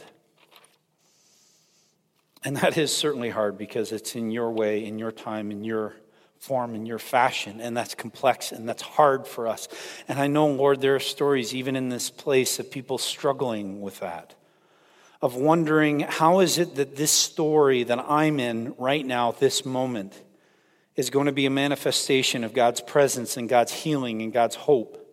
And 2.44 2.56
that 2.58 2.78
is 2.78 2.94
certainly 2.96 3.30
hard 3.30 3.58
because 3.58 3.90
it's 3.90 4.14
in 4.14 4.30
your 4.30 4.50
way, 4.52 4.84
in 4.84 4.98
your 4.98 5.10
time, 5.10 5.50
in 5.50 5.64
your 5.64 5.96
form 6.38 6.74
and 6.74 6.86
your 6.86 6.98
fashion, 6.98 7.60
and 7.60 7.76
that's 7.76 7.94
complex 7.94 8.52
and 8.52 8.68
that's 8.68 8.82
hard 8.82 9.26
for 9.26 9.46
us. 9.48 9.68
And 10.08 10.18
I 10.18 10.26
know, 10.26 10.46
Lord, 10.46 10.80
there 10.80 10.94
are 10.94 11.00
stories 11.00 11.54
even 11.54 11.76
in 11.76 11.88
this 11.88 12.10
place 12.10 12.58
of 12.58 12.70
people 12.70 12.98
struggling 12.98 13.80
with 13.80 14.00
that, 14.00 14.34
of 15.20 15.34
wondering 15.34 16.00
how 16.00 16.40
is 16.40 16.58
it 16.58 16.76
that 16.76 16.96
this 16.96 17.10
story 17.10 17.84
that 17.84 17.98
I'm 17.98 18.38
in 18.40 18.74
right 18.78 19.04
now, 19.04 19.32
this 19.32 19.64
moment, 19.64 20.20
is 20.96 21.10
going 21.10 21.26
to 21.26 21.32
be 21.32 21.46
a 21.46 21.50
manifestation 21.50 22.44
of 22.44 22.52
God's 22.52 22.80
presence 22.80 23.36
and 23.36 23.48
God's 23.48 23.72
healing 23.72 24.22
and 24.22 24.32
God's 24.32 24.56
hope. 24.56 25.04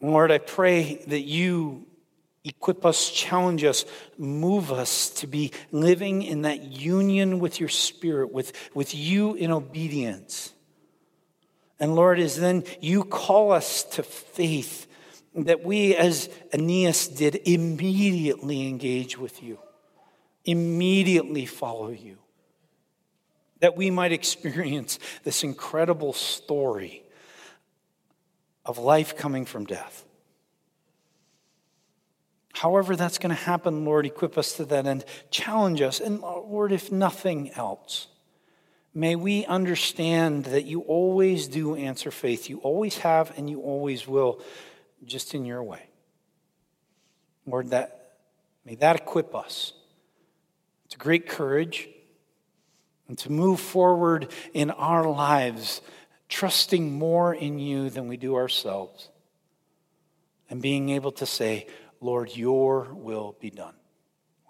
Lord, 0.00 0.32
I 0.32 0.38
pray 0.38 1.02
that 1.06 1.22
you 1.22 1.86
equip 2.44 2.84
us, 2.84 3.10
challenge 3.10 3.64
us, 3.64 3.84
move 4.18 4.72
us 4.72 5.10
to 5.10 5.26
be 5.26 5.52
living 5.70 6.22
in 6.22 6.42
that 6.42 6.62
union 6.62 7.38
with 7.38 7.60
your 7.60 7.68
spirit, 7.68 8.32
with, 8.32 8.52
with 8.74 8.94
you 8.94 9.34
in 9.34 9.50
obedience. 9.50 10.52
And 11.78 11.94
Lord, 11.94 12.18
as 12.18 12.36
then 12.36 12.64
you 12.80 13.04
call 13.04 13.52
us 13.52 13.84
to 13.84 14.02
faith, 14.02 14.86
that 15.34 15.64
we, 15.64 15.96
as 15.96 16.28
Aeneas 16.52 17.08
did, 17.08 17.40
immediately 17.44 18.68
engage 18.68 19.18
with 19.18 19.42
you, 19.42 19.58
immediately 20.44 21.46
follow 21.46 21.90
you, 21.90 22.18
that 23.60 23.76
we 23.76 23.90
might 23.90 24.12
experience 24.12 24.98
this 25.24 25.44
incredible 25.44 26.12
story 26.12 27.02
of 28.64 28.78
life 28.78 29.16
coming 29.16 29.44
from 29.44 29.64
death. 29.64 30.04
However, 32.52 32.96
that's 32.96 33.18
going 33.18 33.34
to 33.34 33.42
happen, 33.42 33.84
Lord, 33.84 34.06
equip 34.06 34.36
us 34.36 34.52
to 34.54 34.64
that 34.66 34.86
end. 34.86 35.04
Challenge 35.30 35.80
us. 35.80 36.00
And 36.00 36.22
uh, 36.22 36.40
Lord, 36.40 36.70
if 36.72 36.92
nothing 36.92 37.50
else, 37.52 38.08
may 38.94 39.16
we 39.16 39.46
understand 39.46 40.44
that 40.44 40.64
you 40.64 40.80
always 40.82 41.48
do 41.48 41.74
answer 41.74 42.10
faith. 42.10 42.50
You 42.50 42.58
always 42.58 42.98
have 42.98 43.36
and 43.38 43.48
you 43.48 43.60
always 43.60 44.06
will, 44.06 44.40
just 45.04 45.34
in 45.34 45.44
your 45.44 45.62
way. 45.62 45.82
Lord, 47.46 47.70
that, 47.70 48.16
may 48.64 48.74
that 48.76 48.96
equip 48.96 49.34
us 49.34 49.72
to 50.90 50.98
great 50.98 51.26
courage 51.26 51.88
and 53.08 53.18
to 53.18 53.32
move 53.32 53.60
forward 53.60 54.28
in 54.52 54.70
our 54.70 55.04
lives, 55.04 55.80
trusting 56.28 56.92
more 56.92 57.34
in 57.34 57.58
you 57.58 57.90
than 57.90 58.08
we 58.08 58.16
do 58.16 58.36
ourselves. 58.36 59.08
And 60.48 60.60
being 60.60 60.90
able 60.90 61.12
to 61.12 61.26
say, 61.26 61.66
Lord, 62.02 62.36
your 62.36 62.92
will 62.92 63.36
be 63.40 63.50
done. 63.50 63.74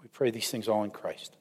We 0.00 0.08
pray 0.08 0.30
these 0.30 0.50
things 0.50 0.68
all 0.68 0.84
in 0.84 0.90
Christ. 0.90 1.36